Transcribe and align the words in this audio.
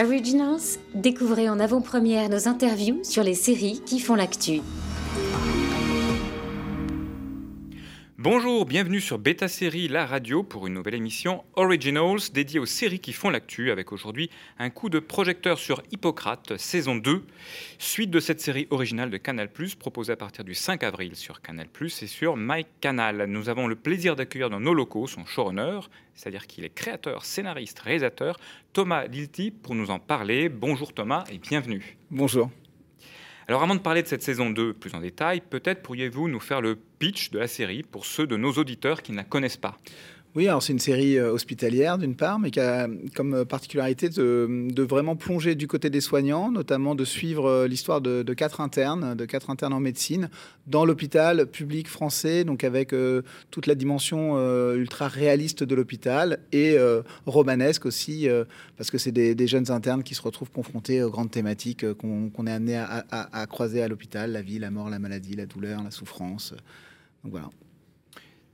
Originals, 0.00 0.78
découvrez 0.94 1.48
en 1.48 1.58
avant-première 1.58 2.28
nos 2.28 2.46
interviews 2.46 3.00
sur 3.02 3.24
les 3.24 3.34
séries 3.34 3.82
qui 3.84 3.98
font 3.98 4.14
l'actu. 4.14 4.60
Bonjour, 8.20 8.64
bienvenue 8.64 9.00
sur 9.00 9.16
Beta 9.16 9.46
Série, 9.46 9.86
la 9.86 10.04
radio, 10.04 10.42
pour 10.42 10.66
une 10.66 10.74
nouvelle 10.74 10.96
émission 10.96 11.44
Originals 11.54 12.18
dédiée 12.34 12.58
aux 12.58 12.66
séries 12.66 12.98
qui 12.98 13.12
font 13.12 13.30
l'actu, 13.30 13.70
avec 13.70 13.92
aujourd'hui 13.92 14.28
un 14.58 14.70
coup 14.70 14.88
de 14.88 14.98
projecteur 14.98 15.56
sur 15.56 15.84
Hippocrate, 15.92 16.56
saison 16.56 16.96
2, 16.96 17.24
suite 17.78 18.10
de 18.10 18.18
cette 18.18 18.40
série 18.40 18.66
originale 18.70 19.10
de 19.10 19.18
Canal+, 19.18 19.48
proposée 19.78 20.14
à 20.14 20.16
partir 20.16 20.42
du 20.42 20.56
5 20.56 20.82
avril 20.82 21.14
sur 21.14 21.40
Canal+, 21.40 21.68
et 21.80 22.06
sur 22.08 22.36
MyCanal. 22.36 23.26
Nous 23.28 23.48
avons 23.48 23.68
le 23.68 23.76
plaisir 23.76 24.16
d'accueillir 24.16 24.50
dans 24.50 24.58
nos 24.58 24.74
locaux 24.74 25.06
son 25.06 25.24
showrunner, 25.24 25.78
c'est-à-dire 26.16 26.48
qu'il 26.48 26.64
est 26.64 26.74
créateur, 26.74 27.24
scénariste, 27.24 27.78
réalisateur, 27.78 28.40
Thomas 28.72 29.06
Lilti, 29.06 29.52
pour 29.52 29.76
nous 29.76 29.92
en 29.92 30.00
parler. 30.00 30.48
Bonjour 30.48 30.92
Thomas 30.92 31.22
et 31.30 31.38
bienvenue. 31.38 31.96
Bonjour. 32.10 32.50
Alors 33.50 33.62
avant 33.62 33.74
de 33.74 33.80
parler 33.80 34.02
de 34.02 34.06
cette 34.06 34.22
saison 34.22 34.50
2 34.50 34.74
plus 34.74 34.94
en 34.94 35.00
détail, 35.00 35.40
peut-être 35.40 35.80
pourriez-vous 35.80 36.28
nous 36.28 36.38
faire 36.38 36.60
le 36.60 36.76
pitch 36.76 37.30
de 37.30 37.38
la 37.38 37.48
série 37.48 37.82
pour 37.82 38.04
ceux 38.04 38.26
de 38.26 38.36
nos 38.36 38.52
auditeurs 38.52 39.00
qui 39.00 39.10
ne 39.12 39.16
la 39.16 39.24
connaissent 39.24 39.56
pas? 39.56 39.78
Oui, 40.38 40.46
alors 40.46 40.62
c'est 40.62 40.72
une 40.72 40.78
série 40.78 41.18
euh, 41.18 41.32
hospitalière 41.32 41.98
d'une 41.98 42.14
part, 42.14 42.38
mais 42.38 42.52
qui 42.52 42.60
a 42.60 42.86
comme 43.16 43.44
particularité 43.44 44.08
de, 44.08 44.82
vraiment 44.82 45.16
plonger 45.16 45.56
du 45.56 45.66
côté 45.66 45.90
des 45.90 46.00
soignants, 46.00 46.52
notamment 46.52 46.94
de 46.94 47.04
suivre 47.04 47.46
euh, 47.46 47.66
l'histoire 47.66 48.00
de, 48.00 48.22
quatre 48.34 48.60
internes, 48.60 49.16
de 49.16 49.24
quatre 49.24 49.50
internes 49.50 49.72
en 49.72 49.80
médecine, 49.80 50.30
dans 50.68 50.84
l'hôpital 50.84 51.46
public 51.46 51.88
français, 51.88 52.44
donc 52.44 52.62
avec 52.62 52.92
euh, 52.92 53.22
toute 53.50 53.66
la 53.66 53.74
dimension 53.74 54.38
ultra 54.74 55.08
réaliste 55.08 55.64
de 55.64 55.74
l'hôpital 55.74 56.38
et 56.52 56.76
romanesque 57.26 57.86
aussi, 57.86 58.28
parce 58.76 58.92
que 58.92 58.98
c'est 58.98 59.10
des, 59.10 59.46
jeunes 59.48 59.72
internes 59.72 60.04
qui 60.04 60.14
se 60.14 60.22
retrouvent 60.22 60.52
confrontés 60.52 61.02
aux 61.02 61.10
grandes 61.10 61.32
thématiques 61.32 61.84
qu'on 61.94 62.46
est 62.46 62.52
amené 62.52 62.76
à, 62.76 63.04
à 63.10 63.46
croiser 63.46 63.82
à 63.82 63.88
l'hôpital, 63.88 64.30
la 64.30 64.42
vie, 64.42 64.60
la 64.60 64.70
mort, 64.70 64.88
la 64.88 65.00
maladie, 65.00 65.34
la 65.34 65.46
douleur, 65.46 65.82
la 65.82 65.90
souffrance. 65.90 66.54
Donc 67.24 67.32
voilà. 67.32 67.50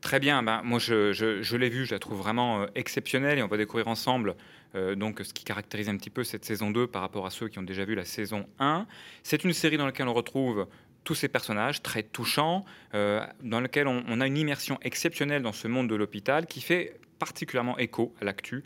Très 0.05 0.21
bien, 0.21 0.43
ben, 0.43 0.61
moi 0.65 0.79
je, 0.79 1.57
l'ai 1.57 1.71
vu, 1.71 1.87
je 1.87 1.95
la 1.95 1.99
trouve 1.99 2.19
vraiment 2.19 2.61
euh, 2.61 2.67
exceptionnelle 2.75 3.39
et 3.39 3.43
on 3.43 3.47
va 3.47 3.57
découvrir 3.57 3.89
ensemble 3.89 4.35
euh, 4.75 4.95
donc 4.95 5.21
ce 5.25 5.33
qui 5.33 5.45
caractérise 5.45 5.89
un 5.89 5.97
petit 5.97 6.11
peu 6.11 6.25
cette 6.25 6.45
saison 6.45 6.71
2 6.71 6.87
par 6.87 7.01
rapport 7.01 7.25
à 7.25 7.31
ceux 7.31 7.49
qui 7.49 7.59
ont 7.59 7.63
déjà 7.63 7.87
vu 7.87 7.95
la 7.95 8.05
saison 8.05 8.47
1. 8.59 8.87
C'est 9.23 9.45
une 9.45 9.55
série 9.55 9.79
dans 9.79 9.87
laquelle 9.87 10.07
on 10.07 10.13
retrouve 10.13 10.67
tous 11.05 11.15
ces 11.15 11.29
personnages 11.29 11.83
très 11.83 12.03
touchants, 12.03 12.67
euh, 12.93 13.25
dans 13.43 13.61
lequel 13.61 13.89
on, 13.89 14.21
a 14.21 14.27
une 14.27 14.37
immersion 14.37 14.79
exceptionnelle 14.83 15.41
dans 15.41 15.53
ce 15.53 15.69
monde 15.69 15.89
de 15.89 15.95
l'hôpital 15.95 16.45
qui 16.45 16.61
fait 16.61 17.01
particulièrement 17.19 17.79
écho 17.79 18.15
à 18.21 18.27
l'actu, 18.27 18.63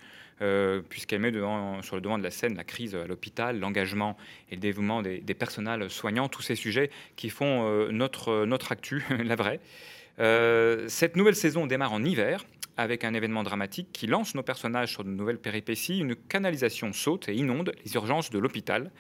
puisqu'elle 0.88 1.20
met 1.20 1.30
devant, 1.30 1.82
sur 1.82 1.94
le 1.94 2.02
devant 2.02 2.18
de 2.18 2.22
la 2.24 2.30
scène 2.30 2.56
la 2.56 2.64
crise 2.64 2.96
à 2.96 3.06
l'hôpital, 3.06 3.60
l'engagement 3.60 4.16
et 4.50 4.54
le 4.56 4.60
dévouement 4.60 5.02
des, 5.02 5.18
des, 5.18 5.34
personnels 5.34 5.88
soignants, 5.90 6.28
tous 6.28 6.42
ces 6.42 6.54
sujets 6.54 6.90
qui 7.16 7.28
font 7.28 7.88
notre, 7.90 8.44
notre 8.44 8.72
actu, 8.72 9.04
la 9.24 9.36
vraie. 9.36 9.60
Euh, 10.20 10.86
cette 10.88 11.16
nouvelle 11.16 11.36
saison 11.36 11.66
démarre 11.66 11.92
en 11.92 12.04
hiver 12.04 12.44
avec 12.76 13.04
un 13.04 13.14
événement 13.14 13.42
dramatique 13.42 13.88
qui 13.92 14.06
lance 14.06 14.34
nos 14.34 14.42
personnages 14.42 14.92
sur 14.92 15.04
de 15.04 15.10
nouvelles 15.10 15.38
péripéties. 15.38 15.98
Une 15.98 16.14
canalisation 16.14 16.92
saute 16.92 17.28
et 17.28 17.34
inonde 17.34 17.72
les 17.84 17.94
urgences 17.94 18.30
de 18.30 18.38
l'hôpital 18.38 18.90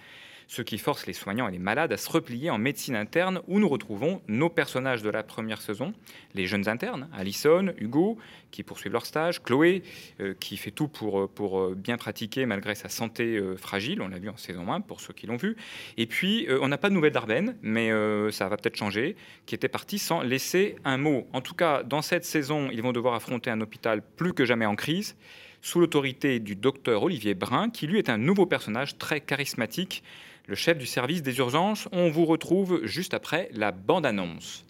ce 0.48 0.62
qui 0.62 0.78
force 0.78 1.06
les 1.06 1.12
soignants 1.12 1.46
et 1.46 1.52
les 1.52 1.58
malades 1.58 1.92
à 1.92 1.98
se 1.98 2.10
replier 2.10 2.48
en 2.50 2.58
médecine 2.58 2.96
interne 2.96 3.42
où 3.46 3.60
nous 3.60 3.68
retrouvons 3.68 4.22
nos 4.28 4.48
personnages 4.48 5.02
de 5.02 5.10
la 5.10 5.22
première 5.22 5.60
saison, 5.60 5.92
les 6.34 6.46
jeunes 6.46 6.68
internes, 6.68 7.08
Alison, 7.12 7.72
Hugo, 7.76 8.18
qui 8.50 8.62
poursuivent 8.62 8.94
leur 8.94 9.04
stage, 9.04 9.42
Chloé, 9.42 9.82
euh, 10.20 10.34
qui 10.40 10.56
fait 10.56 10.70
tout 10.70 10.88
pour, 10.88 11.20
euh, 11.20 11.26
pour 11.28 11.60
euh, 11.60 11.74
bien 11.76 11.98
pratiquer 11.98 12.46
malgré 12.46 12.74
sa 12.74 12.88
santé 12.88 13.40
fragile, 13.58 14.00
on 14.00 14.08
l'a 14.08 14.18
vu 14.18 14.30
en 14.30 14.38
saison 14.38 14.72
1 14.72 14.80
pour 14.80 15.02
ceux 15.02 15.12
qui 15.12 15.26
l'ont 15.26 15.36
vu, 15.36 15.56
et 15.98 16.06
puis 16.06 16.48
on 16.62 16.68
n'a 16.68 16.78
pas 16.78 16.88
de 16.88 16.94
nouvelles 16.94 17.12
d'Arben, 17.12 17.56
mais 17.62 17.90
ça 18.30 18.48
va 18.48 18.56
peut-être 18.56 18.76
changer, 18.76 19.16
qui 19.44 19.54
était 19.54 19.68
parti 19.68 19.98
sans 19.98 20.22
laisser 20.22 20.76
un 20.84 20.96
mot. 20.96 21.26
En 21.32 21.42
tout 21.42 21.54
cas, 21.54 21.82
dans 21.82 22.00
cette 22.00 22.24
saison, 22.24 22.70
ils 22.72 22.82
vont 22.82 22.92
devoir 22.92 23.14
affronter 23.14 23.50
un 23.50 23.60
hôpital 23.60 24.02
plus 24.16 24.32
que 24.32 24.44
jamais 24.44 24.66
en 24.66 24.76
crise, 24.76 25.16
sous 25.60 25.80
l'autorité 25.80 26.40
du 26.40 26.56
docteur 26.56 27.02
Olivier 27.02 27.34
Brun, 27.34 27.70
qui 27.70 27.86
lui 27.86 27.98
est 27.98 28.08
un 28.08 28.18
nouveau 28.18 28.46
personnage 28.46 28.96
très 28.98 29.20
charismatique, 29.20 30.02
le 30.48 30.54
chef 30.54 30.78
du 30.78 30.86
service 30.86 31.22
des 31.22 31.38
urgences. 31.38 31.88
On 31.92 32.10
vous 32.10 32.24
retrouve 32.24 32.80
juste 32.84 33.14
après 33.14 33.50
la 33.52 33.70
bande-annonce. 33.70 34.64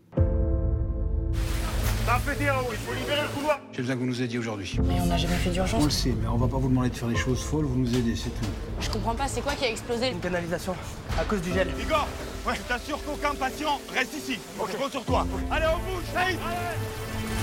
J'ai 3.73 3.83
besoin 3.83 3.95
que 3.95 4.01
vous 4.01 4.07
nous 4.07 4.23
aidiez 4.23 4.39
aujourd'hui. 4.39 4.77
Mais 4.83 5.01
on 5.01 5.07
n'a 5.07 5.17
jamais 5.17 5.37
fait 5.37 5.51
d'urgence. 5.51 5.81
On 5.81 5.85
le 5.85 5.91
sait, 5.91 6.15
mais 6.21 6.27
on 6.27 6.37
va 6.37 6.49
pas 6.49 6.57
vous 6.57 6.69
demander 6.69 6.89
de 6.89 6.97
faire 6.97 7.09
des 7.09 7.17
choses 7.17 7.43
folles, 7.43 7.67
vous 7.67 7.79
nous 7.79 7.97
aidez, 7.97 8.17
c'est 8.17 8.31
tout. 8.31 8.47
Je 8.81 8.91
comprends 8.91 9.15
pas, 9.15 9.29
c'est 9.29 9.41
quoi 9.41 9.55
qui 9.55 9.67
a 9.67 9.71
explosé 9.71 10.09
Une 10.09 10.19
canalisation, 10.19 10.75
à 11.19 11.25
cause 11.25 11.43
du 11.43 11.53
gel. 11.53 11.69
Igor, 11.81 12.09
ouais. 12.47 12.55
je 12.57 12.63
t'assure 12.63 12.99
qu'aucun 13.05 13.35
patient 13.35 13.81
reste 13.95 14.15
ici. 14.17 14.39
Ok. 14.59 14.71
Je 14.73 14.77
compte 14.79 14.91
sur 14.91 15.05
toi. 15.05 15.27
Allez, 15.51 15.67
on 15.67 15.79
bouge, 15.79 16.05
Allez 16.17 16.37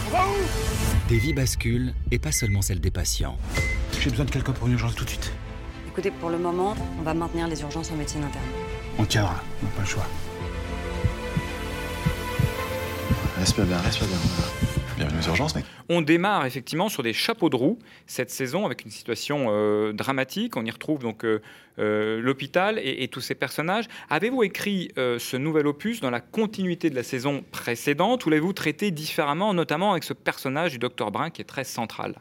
On 0.08 0.12
va 0.12 0.26
où? 0.28 1.08
Des 1.10 1.20
vies 1.20 1.34
basculent, 1.34 1.94
et 2.12 2.20
pas 2.20 2.32
seulement 2.32 2.64
celles 2.64 2.82
des 2.82 2.92
patients. 2.92 3.38
J'ai 4.02 4.10
besoin 4.10 4.26
de 4.26 4.32
quelqu'un 4.32 4.52
pour 4.52 4.68
une 4.68 4.74
urgence 4.74 4.96
tout 4.96 5.06
de 5.06 5.10
suite. 5.12 5.32
Écoutez, 5.98 6.12
pour 6.12 6.30
le 6.30 6.38
moment, 6.38 6.76
on 7.00 7.04
va 7.04 7.14
maintenir 7.14 7.48
les 7.48 7.62
urgences 7.62 7.90
en 7.90 7.96
médecine 7.96 8.22
interne. 8.22 8.44
On 9.00 9.06
tiendra, 9.06 9.42
on 9.62 9.66
n'a 9.66 9.72
pas 9.72 9.82
le 9.82 9.88
choix. 9.88 10.06
Respire 13.38 13.64
bien, 13.64 13.78
respire 13.78 14.08
bien. 14.08 14.18
Bienvenue 14.98 15.20
aux 15.22 15.28
urgences, 15.30 15.56
mec. 15.56 15.64
On 15.88 16.02
démarre 16.02 16.46
effectivement 16.46 16.90
sur 16.90 17.02
des 17.02 17.14
chapeaux 17.14 17.50
de 17.50 17.56
roue 17.56 17.80
cette 18.08 18.30
saison 18.30 18.66
avec 18.66 18.84
une 18.84 18.92
situation 18.92 19.46
euh, 19.48 19.94
dramatique. 19.94 20.58
On 20.58 20.66
y 20.66 20.70
retrouve 20.70 21.00
donc 21.00 21.24
euh, 21.24 21.42
euh, 21.80 22.20
l'hôpital 22.20 22.78
et, 22.78 23.04
et, 23.04 23.08
tous 23.08 23.22
ces 23.22 23.36
personnages. 23.36 23.86
Avez-vous 24.10 24.44
écrit 24.44 24.92
ce 24.98 25.38
nouvel 25.38 25.66
opus 25.66 26.02
dans 26.02 26.12
la 26.12 26.20
continuité 26.20 26.90
de 26.90 26.96
la 26.96 27.04
saison 27.04 27.46
précédente 27.54 28.26
ou 28.26 28.30
l'avez-vous 28.30 28.52
traité 28.52 28.92
différemment, 28.92 29.54
notamment 29.54 29.94
avec 29.94 30.04
ce 30.04 30.12
personnage 30.12 30.74
du 30.74 30.78
docteur 30.78 31.12
Brun 31.12 31.30
qui 31.30 31.42
est 31.42 31.46
très 31.46 31.64
central? 31.64 32.16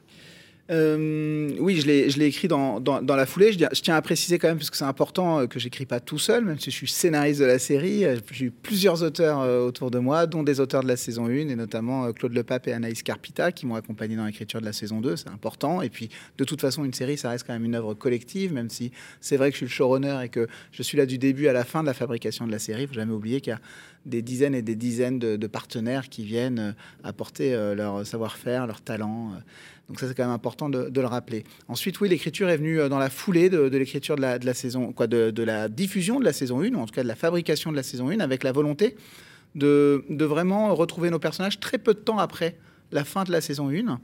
Euh, 0.71 1.51
oui, 1.59 1.81
je 1.81 1.87
l'ai 1.87 2.25
écrit 2.25 2.49
dans, 2.49 2.81
la 3.07 3.27
foulée. 3.27 3.53
Je, 3.53 3.81
tiens 3.81 3.97
à 3.97 4.03
préciser 4.03 4.39
quand 4.39 4.49
même, 4.49 4.57
parce 4.57 4.71
que 4.71 4.77
c'est 4.77 4.85
important 4.85 5.41
euh, 5.41 5.47
que 5.47 5.59
j'écris 5.59 5.85
pas 5.85 6.01
tout 6.01 6.19
seul, 6.19 6.45
même 6.45 6.59
si 6.59 6.71
je 6.71 6.77
suis 6.77 6.89
scénariste 6.89 7.41
de 7.41 7.45
la 7.45 7.59
série. 7.59 8.05
Euh, 8.05 8.17
j'ai 8.31 8.47
eu 8.47 8.51
plusieurs 8.51 9.03
auteurs 9.03 9.41
autour 9.65 9.91
de 9.91 9.99
moi, 9.99 10.27
dont 10.27 10.43
des 10.43 10.61
auteurs 10.61 10.83
de 10.83 10.89
la 10.89 10.97
saison 10.97 11.27
1, 11.27 11.49
et 11.49 11.57
notamment 11.57 12.11
Claude 12.13 12.33
Lepape 12.33 12.69
et 12.69 12.73
Anaïs 12.73 13.03
Carpita, 13.03 13.53
qui 13.53 13.67
m'ont 13.67 13.75
accompagné 13.75 14.17
dans 14.17 14.25
l'écriture 14.25 14.61
de 14.61 14.67
la 14.67 14.73
saison 14.73 15.01
2. 15.01 15.17
C'est 15.17 15.29
important. 15.29 15.83
Et 15.83 15.91
puis, 15.91 16.09
de 16.39 16.45
toute 16.45 16.61
façon, 16.61 16.85
une 16.85 16.95
série, 16.95 17.19
ça 17.19 17.31
reste 17.31 17.47
quand 17.47 17.53
même 17.53 17.65
une 17.65 17.75
œuvre 17.75 17.95
collective, 17.95 18.53
même 18.53 18.71
si 18.71 18.91
c'est 19.21 19.37
vrai 19.37 19.51
que 19.51 19.55
je 19.55 19.59
suis 19.59 19.67
le 19.67 19.71
showrunner 19.71 20.21
et 20.25 20.29
que 20.29 20.49
je 20.73 20.83
suis 20.83 20.97
là 20.97 21.05
du 21.05 21.19
début 21.19 21.49
à 21.49 21.53
la 21.53 21.65
fin 21.65 21.83
de 21.83 21.87
la 21.87 21.95
fabrication 21.95 22.47
de 22.47 22.53
la 22.53 22.59
série. 22.59 22.83
Il 22.83 22.89
faut 22.89 22.95
jamais 22.95 23.13
oublier 23.13 23.41
qu'il 23.41 23.53
y 23.53 23.55
a 23.55 23.61
des 24.07 24.23
dizaines 24.23 24.55
et 24.55 24.63
des 24.63 24.77
dizaines 24.77 25.19
de 25.19 25.47
partenaires 25.47 26.11
qui 26.11 26.25
viennent 26.25 26.75
apporter 27.03 27.53
leur 27.75 28.07
savoir-faire, 28.07 28.67
leur 28.67 28.83
talent. 28.83 29.33
Donc 29.89 30.01
ça, 30.01 30.09
c'est 30.09 30.15
quand 30.15 30.25
même 30.25 30.33
important 30.33 30.69
de, 30.69 31.01
le 31.01 31.07
rappeler. 31.07 31.45
Ensuite, 31.69 32.01
oui, 32.01 32.09
l'écriture 32.09 32.49
est 32.49 32.57
venue 32.57 32.81
euh, 32.81 32.89
dans 32.89 32.99
la 32.99 33.11
foulée 33.11 33.51
de, 33.51 33.65
l'écriture 33.77 34.17
de 34.17 34.23
la, 34.23 34.55
saison, 34.55 34.95
de, 34.99 35.43
la 35.43 35.69
diffusion 35.69 36.19
de 36.19 36.25
la 36.25 36.33
saison 36.33 36.61
1, 36.61 36.75
ou 36.75 36.81
en 36.81 36.87
tout 36.87 36.95
cas 36.95 37.03
de 37.03 37.09
la 37.09 37.17
fabrication 37.17 37.71
de 37.71 37.77
la 37.77 37.83
saison 37.83 38.09
1, 38.09 38.21
avec 38.21 38.45
la 38.45 38.53
volonté 38.53 38.97
de, 39.55 40.05
vraiment 40.11 40.75
retrouver 40.75 41.11
nos 41.11 41.19
personnages 41.19 41.61
très 41.61 41.79
peu 41.79 41.95
de 41.95 41.99
temps 41.99 42.19
après 42.19 42.57
la 42.93 43.05
fin 43.05 43.25
de 43.25 43.33
la 43.33 43.41
saison 43.41 43.71
1, 43.71 44.01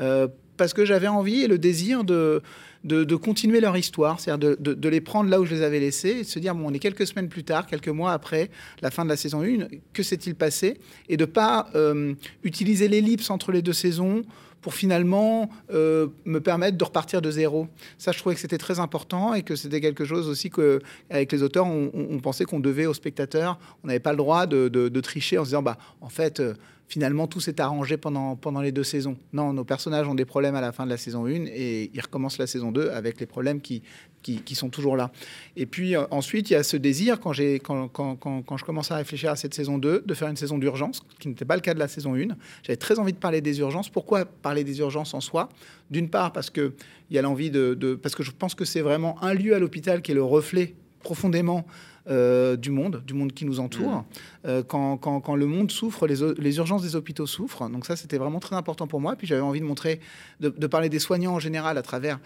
euh, 0.00 0.28
parce 0.56 0.72
que 0.72 0.84
j'avais 0.84 1.08
envie 1.08 1.42
et 1.42 1.48
le 1.48 1.58
désir 1.58 2.04
de, 2.04 2.42
de, 2.84 3.16
continuer 3.16 3.60
leur 3.60 3.76
histoire, 3.76 4.20
c'est-à-dire 4.20 4.56
de, 4.58 4.88
les 4.88 5.00
prendre 5.00 5.30
là 5.30 5.40
où 5.40 5.44
je 5.44 5.54
les 5.54 5.62
avais 5.62 5.80
laissés, 5.80 6.10
et 6.10 6.22
de 6.22 6.28
se 6.28 6.38
dire, 6.38 6.54
bon, 6.54 6.70
on 6.70 6.74
est 6.74 6.78
quelques 6.78 7.06
semaines 7.06 7.28
plus 7.28 7.44
tard, 7.44 7.66
quelques 7.66 7.88
mois 7.88 8.12
après 8.12 8.50
la 8.82 8.90
fin 8.90 9.04
de 9.04 9.10
la 9.10 9.16
saison 9.16 9.42
1, 9.42 9.66
que 9.92 10.02
s'est-il 10.02 10.34
passé? 10.34 10.78
Et 11.08 11.16
de 11.16 11.24
ne 11.24 11.30
pas 11.30 11.70
euh, 11.74 12.14
utiliser 12.42 12.88
l'ellipse 12.88 13.30
entre 13.30 13.52
les 13.52 13.62
deux 13.62 13.72
saisons 13.72 14.22
pour 14.64 14.72
finalement 14.72 15.50
euh, 15.74 16.06
me 16.24 16.40
permettre 16.40 16.78
de 16.78 16.84
repartir 16.84 17.20
de 17.20 17.30
zéro. 17.30 17.68
Ça, 17.98 18.12
je 18.12 18.18
trouvais 18.18 18.34
que 18.34 18.40
c'était 18.40 18.56
très 18.56 18.80
important 18.80 19.34
et 19.34 19.42
que 19.42 19.56
c'était 19.56 19.82
quelque 19.82 20.06
chose 20.06 20.26
aussi 20.26 20.48
que, 20.48 20.80
avec 21.10 21.30
les 21.32 21.42
auteurs, 21.42 21.66
on, 21.66 22.18
pensait 22.22 22.46
qu'on 22.46 22.60
devait 22.60 22.86
aux 22.86 22.94
spectateurs. 22.94 23.58
On 23.82 23.88
n'avait 23.88 24.00
pas 24.00 24.12
le 24.12 24.16
droit 24.16 24.46
de, 24.46 25.00
tricher 25.00 25.36
en 25.36 25.44
se 25.44 25.50
disant, 25.50 25.60
bah, 25.60 25.76
en 26.00 26.08
fait, 26.08 26.40
euh, 26.40 26.54
finalement, 26.88 27.26
tout 27.26 27.40
s'est 27.40 27.60
arrangé 27.60 27.96
pendant, 27.96 28.36
pendant 28.36 28.60
les 28.60 28.72
deux 28.72 28.84
saisons. 28.84 29.16
Non, 29.32 29.52
nos 29.52 29.64
personnages 29.64 30.06
ont 30.08 30.14
des 30.14 30.24
problèmes 30.24 30.54
à 30.54 30.60
la 30.60 30.72
fin 30.72 30.84
de 30.84 30.90
la 30.90 30.96
saison 30.96 31.26
1 31.26 31.46
et 31.46 31.90
ils 31.92 32.00
recommencent 32.00 32.38
la 32.38 32.46
saison 32.46 32.72
2 32.72 32.90
avec 32.90 33.20
les 33.20 33.26
problèmes 33.26 33.60
qui, 33.60 33.82
qui, 34.22 34.54
sont 34.54 34.70
toujours 34.70 34.96
là. 34.96 35.10
Et 35.56 35.66
puis 35.66 35.96
euh, 35.96 36.04
ensuite, 36.10 36.50
il 36.50 36.54
y 36.54 36.56
a 36.56 36.62
ce 36.62 36.76
désir, 36.76 37.20
quand, 37.20 37.32
j'ai, 37.32 37.58
quand, 37.58 37.88
quand, 37.88 38.16
quand, 38.16 38.56
je 38.56 38.64
commence 38.64 38.90
à 38.90 38.96
réfléchir 38.96 39.30
à 39.30 39.36
cette 39.36 39.54
saison 39.54 39.78
2, 39.78 40.04
de 40.06 40.14
faire 40.14 40.28
une 40.28 40.36
saison 40.36 40.58
d'urgence, 40.58 41.02
qui 41.18 41.28
n'était 41.28 41.44
pas 41.44 41.56
le 41.56 41.60
cas 41.62 41.74
de 41.74 41.78
la 41.78 41.88
saison 41.88 42.14
1. 42.14 42.28
J'avais 42.62 42.76
très 42.76 42.98
envie 42.98 43.12
de 43.12 43.18
parler 43.18 43.40
des 43.40 43.58
urgences. 43.60 43.90
Pourquoi 43.90 44.24
parler 44.24 44.64
des 44.64 44.78
urgences 44.78 45.14
en 45.14 45.20
soi? 45.20 45.48
D'une 45.90 46.08
part, 46.08 46.32
parce 46.32 46.50
qu'il 46.50 46.72
y 47.10 47.18
a 47.18 47.22
l'envie 47.22 47.50
de... 47.50 47.98
Parce 48.02 48.14
que 48.14 48.22
je 48.22 48.30
pense 48.30 48.54
que 48.54 48.64
c'est 48.64 48.80
vraiment 48.80 49.22
un 49.22 49.34
lieu 49.34 49.54
à 49.54 49.58
l'hôpital 49.58 50.02
qui 50.02 50.12
est 50.12 50.14
le 50.14 50.24
reflet 50.24 50.74
profondément 51.02 51.66
euh, 52.08 52.56
du 52.56 52.70
monde, 52.70 53.02
du 53.06 53.14
monde 53.14 53.32
qui 53.32 53.44
nous 53.44 53.60
entoure. 53.60 53.90
Mmh. 53.90 54.04
Euh, 54.46 54.62
quand, 54.62 54.98
quand, 54.98 55.20
quand, 55.20 55.36
le 55.36 55.46
monde 55.46 55.70
souffre, 55.70 56.06
les, 56.06 56.16
les, 56.38 56.56
urgences 56.58 56.82
des 56.82 56.96
hôpitaux 56.96 57.26
souffrent. 57.26 57.68
Donc 57.70 57.86
ça, 57.86 57.96
c'était 57.96 58.18
vraiment 58.18 58.40
très 58.40 58.56
important 58.56 58.86
pour 58.86 59.00
moi. 59.00 59.16
Puis 59.16 59.26
j'avais 59.26 59.40
envie 59.40 59.60
de 59.60 59.64
montrer, 59.64 60.00
de, 60.40 60.50
de, 60.50 60.66
parler 60.66 60.90
des 60.90 60.98
soignants 60.98 61.32
en 61.32 61.38
général 61.38 61.78
à 61.78 61.82
travers 61.82 62.20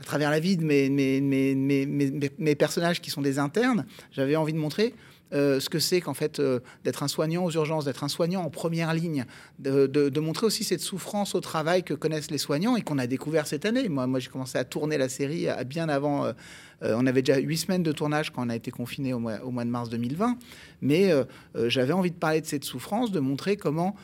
à 0.00 0.04
travers 0.04 0.30
la 0.30 0.40
vie 0.40 0.56
de 0.56 0.64
mes, 0.64 0.90
mes, 0.90 1.20
mes, 1.20 1.54
mes, 1.54 1.86
mes 1.86 2.54
personnages 2.56 3.00
qui 3.00 3.10
sont 3.10 3.22
des 3.22 3.38
internes, 3.38 3.86
j'avais 4.10 4.34
envie 4.34 4.52
de 4.52 4.58
montrer 4.58 4.94
euh, 5.32 5.60
ce 5.60 5.68
que 5.68 5.78
c'est 5.78 6.00
qu'en 6.00 6.14
fait 6.14 6.40
euh, 6.40 6.60
d'être 6.84 7.02
un 7.02 7.08
soignant 7.08 7.44
aux 7.44 7.50
urgences, 7.50 7.84
d'être 7.84 8.04
un 8.04 8.08
soignant 8.08 8.42
en 8.42 8.50
première 8.50 8.92
ligne, 8.92 9.24
de, 9.58 10.20
montrer 10.20 10.46
aussi 10.46 10.62
cette 10.62 10.80
souffrance 10.80 11.34
au 11.34 11.40
travail 11.40 11.82
que 11.82 11.94
connaissent 11.94 12.30
les 12.30 12.38
soignants 12.38 12.76
et 12.76 12.82
qu'on 12.82 12.98
a 12.98 13.06
découvert 13.06 13.46
cette 13.46 13.64
année. 13.64 13.88
Moi, 13.88 14.18
j'ai 14.18 14.28
commencé 14.28 14.58
à 14.58 14.64
tourner 14.64 14.98
la 14.98 15.08
série 15.08 15.48
à, 15.48 15.64
bien 15.64 15.88
avant. 15.88 16.26
Euh, 16.26 16.32
on 16.82 17.06
avait 17.06 17.22
déjà 17.22 17.40
huit 17.40 17.58
semaines 17.58 17.82
de 17.82 17.92
tournage 17.92 18.30
quand 18.30 18.46
on 18.46 18.50
a 18.50 18.56
été 18.56 18.70
confiné 18.70 19.12
au 19.14 19.18
mois 19.18 19.64
de 19.64 19.70
mars 19.70 19.88
2020, 19.88 20.36
mais 20.80 21.12
j'avais 21.54 21.92
envie 21.92 22.10
de 22.10 22.16
parler 22.16 22.40
de 22.40 22.46
cette 22.46 22.64
souffrance, 22.64 23.12
de 23.12 23.20
montrer 23.20 23.56
comment 23.56 23.96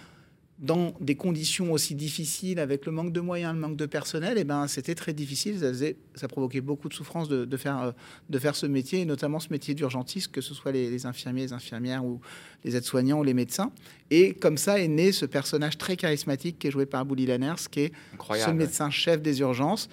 dans 0.58 0.94
des 1.00 1.14
conditions 1.14 1.72
aussi 1.72 1.94
difficiles, 1.94 2.58
avec 2.58 2.84
le 2.84 2.90
manque 2.90 3.12
de 3.12 3.20
moyens, 3.20 3.54
le 3.54 3.60
manque 3.60 3.76
de 3.76 3.86
personnel, 3.86 4.38
et 4.38 4.40
eh 4.40 4.44
ben, 4.44 4.66
c'était 4.66 4.96
très 4.96 5.12
difficile. 5.12 5.60
Ça, 5.60 5.68
faisait, 5.68 5.96
ça, 6.14 6.26
provoquait 6.26 6.60
beaucoup 6.60 6.88
de 6.88 6.94
souffrance 6.94 7.28
de, 7.28 7.44
de, 7.44 7.56
faire, 7.56 7.80
euh, 7.80 7.92
de 8.28 8.38
faire 8.40 8.56
ce 8.56 8.66
métier, 8.66 9.00
et 9.00 9.04
notamment 9.04 9.38
ce 9.38 9.48
métier 9.50 9.74
d'urgentiste, 9.74 10.32
que 10.32 10.40
ce 10.40 10.54
soit 10.54 10.72
les, 10.72 10.90
les, 10.90 11.06
infirmiers, 11.06 11.42
les 11.42 11.52
infirmières 11.52 12.04
ou 12.04 12.20
les 12.64 12.74
aides-soignants 12.74 13.20
ou 13.20 13.24
les 13.24 13.34
médecins. 13.34 13.70
Et 14.10 14.34
comme 14.34 14.58
ça 14.58 14.80
est 14.80 14.88
né 14.88 15.12
ce 15.12 15.26
personnage 15.26 15.78
très 15.78 15.96
charismatique 15.96 16.58
qui 16.58 16.66
est 16.66 16.72
joué 16.72 16.86
par 16.86 17.04
Bouli 17.04 17.26
Lanners, 17.26 17.68
qui 17.70 17.80
est 17.80 17.92
Incroyable. 18.14 18.50
ce 18.50 18.56
médecin-chef 18.56 19.22
des 19.22 19.40
urgences. 19.40 19.88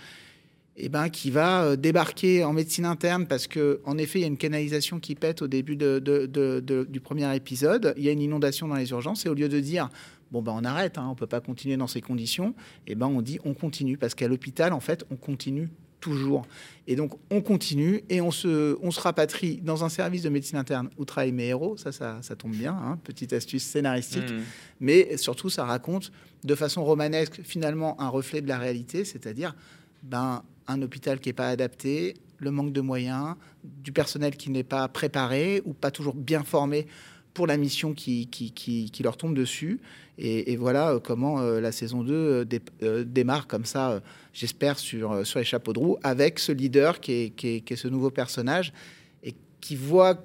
Eh 0.78 0.90
ben, 0.90 1.08
qui 1.08 1.32
va 1.32 1.64
euh, 1.64 1.76
débarquer 1.78 2.44
en 2.44 2.52
médecine 2.52 2.84
interne 2.84 3.28
parce 3.28 3.48
que 3.48 3.80
en 3.86 3.98
effet 3.98 4.20
il 4.20 4.22
y 4.24 4.26
a 4.26 4.28
une 4.28 4.36
canalisation 4.36 5.00
qui 5.00 5.16
pète 5.16 5.42
au 5.42 5.48
début 5.48 5.78
de, 5.78 6.00
de, 6.00 6.86
du 6.90 7.00
premier 7.00 7.34
épisode. 7.34 7.94
Il 7.96 8.04
y 8.04 8.10
a 8.10 8.12
une 8.12 8.22
inondation 8.22 8.68
dans 8.68 8.76
les 8.76 8.90
urgences 8.90 9.26
et 9.26 9.30
au 9.30 9.34
lieu 9.34 9.48
de 9.48 9.62
dire 9.62 9.90
bon 10.32 10.42
ben 10.42 10.54
on 10.56 10.64
arrête, 10.64 10.98
hein, 10.98 11.08
on 11.10 11.16
peut 11.16 11.28
pas 11.28 11.42
continuer 11.42 11.78
dans 11.78 11.88
ces 11.88 12.02
conditions, 12.02 12.56
et 12.88 12.96
ben 12.96 13.08
on 13.08 13.22
dit 13.22 13.40
on 13.46 13.54
continue 13.54 13.98
parce 13.98 14.16
qu'à 14.16 14.28
l'hôpital 14.28 14.74
en 14.74 14.80
fait 14.80 15.06
on 15.12 15.16
continue 15.16 15.70
toujours. 16.00 16.46
Et 16.88 16.96
donc 16.96 17.14
on 17.32 17.42
continue 17.42 18.04
et 18.10 18.22
on 18.22 18.32
se, 18.32 18.78
on 18.82 18.92
se 18.92 19.00
rapatrie 19.00 19.58
dans 19.58 19.84
un 19.84 19.90
service 19.90 20.22
de 20.22 20.30
médecine 20.30 20.58
interne 20.58 20.90
où 20.98 21.06
travaillent 21.06 21.32
mes 21.32 21.48
héros, 21.48 21.78
ça, 21.78 21.92
ça, 21.92 22.20
ça 22.22 22.36
tombe 22.36 22.52
bien, 22.52 22.74
hein, 22.74 23.00
petite 23.04 23.34
astuce 23.34 23.64
scénaristique, 23.64 24.30
mmh. 24.32 24.42
mais 24.82 25.18
surtout 25.18 25.50
ça 25.50 25.66
raconte 25.66 26.12
de 26.44 26.56
façon 26.56 26.84
romanesque 26.84 27.42
finalement 27.44 28.00
un 28.00 28.10
reflet 28.10 28.42
de 28.42 28.48
la 28.48 28.60
réalité, 28.60 29.04
c'est-à-dire 29.04 29.56
ben, 30.04 30.44
un 30.68 30.82
hôpital 30.82 31.20
qui 31.20 31.30
n'est 31.30 31.34
pas 31.34 31.50
adapté, 31.50 32.16
le 32.38 32.52
manque 32.52 32.74
de 32.74 32.82
moyens, 32.82 33.36
du 33.64 33.92
personnel 33.92 34.36
qui 34.36 34.52
n'est 34.52 34.64
pas 34.64 34.88
préparé 34.88 35.62
ou 35.66 35.74
pas 35.74 35.92
toujours 35.92 36.16
bien 36.16 36.44
formé 36.44 36.88
pour 37.36 37.46
la 37.46 37.58
mission 37.58 37.94
qui, 37.94 38.92
leur 39.04 39.18
tombe 39.18 39.36
dessus. 39.36 39.80
Et, 40.18 40.56
voilà 40.56 40.92
euh, 40.92 41.00
comment 41.00 41.42
euh, 41.42 41.60
la 41.60 41.72
saison 41.72 42.02
2 42.02 42.14
euh, 42.14 42.46
dé, 42.46 42.62
démarre 43.06 43.46
comme 43.46 43.66
ça, 43.66 44.02
j'espère, 44.34 44.80
sur, 44.80 45.14
les 45.14 45.44
chapeaux 45.44 45.74
de 45.74 45.80
roue, 45.80 45.98
avec 46.02 46.40
ce 46.40 46.52
leader 46.52 47.00
qui 47.00 47.12
est, 47.12 47.30
qui, 47.32 47.48
est, 47.50 47.62
qui 47.62 47.74
est, 47.74 47.76
ce 47.76 47.90
nouveau 47.90 48.10
personnage 48.10 48.74
et 49.22 49.36
qui 49.62 49.76
voit 49.76 50.24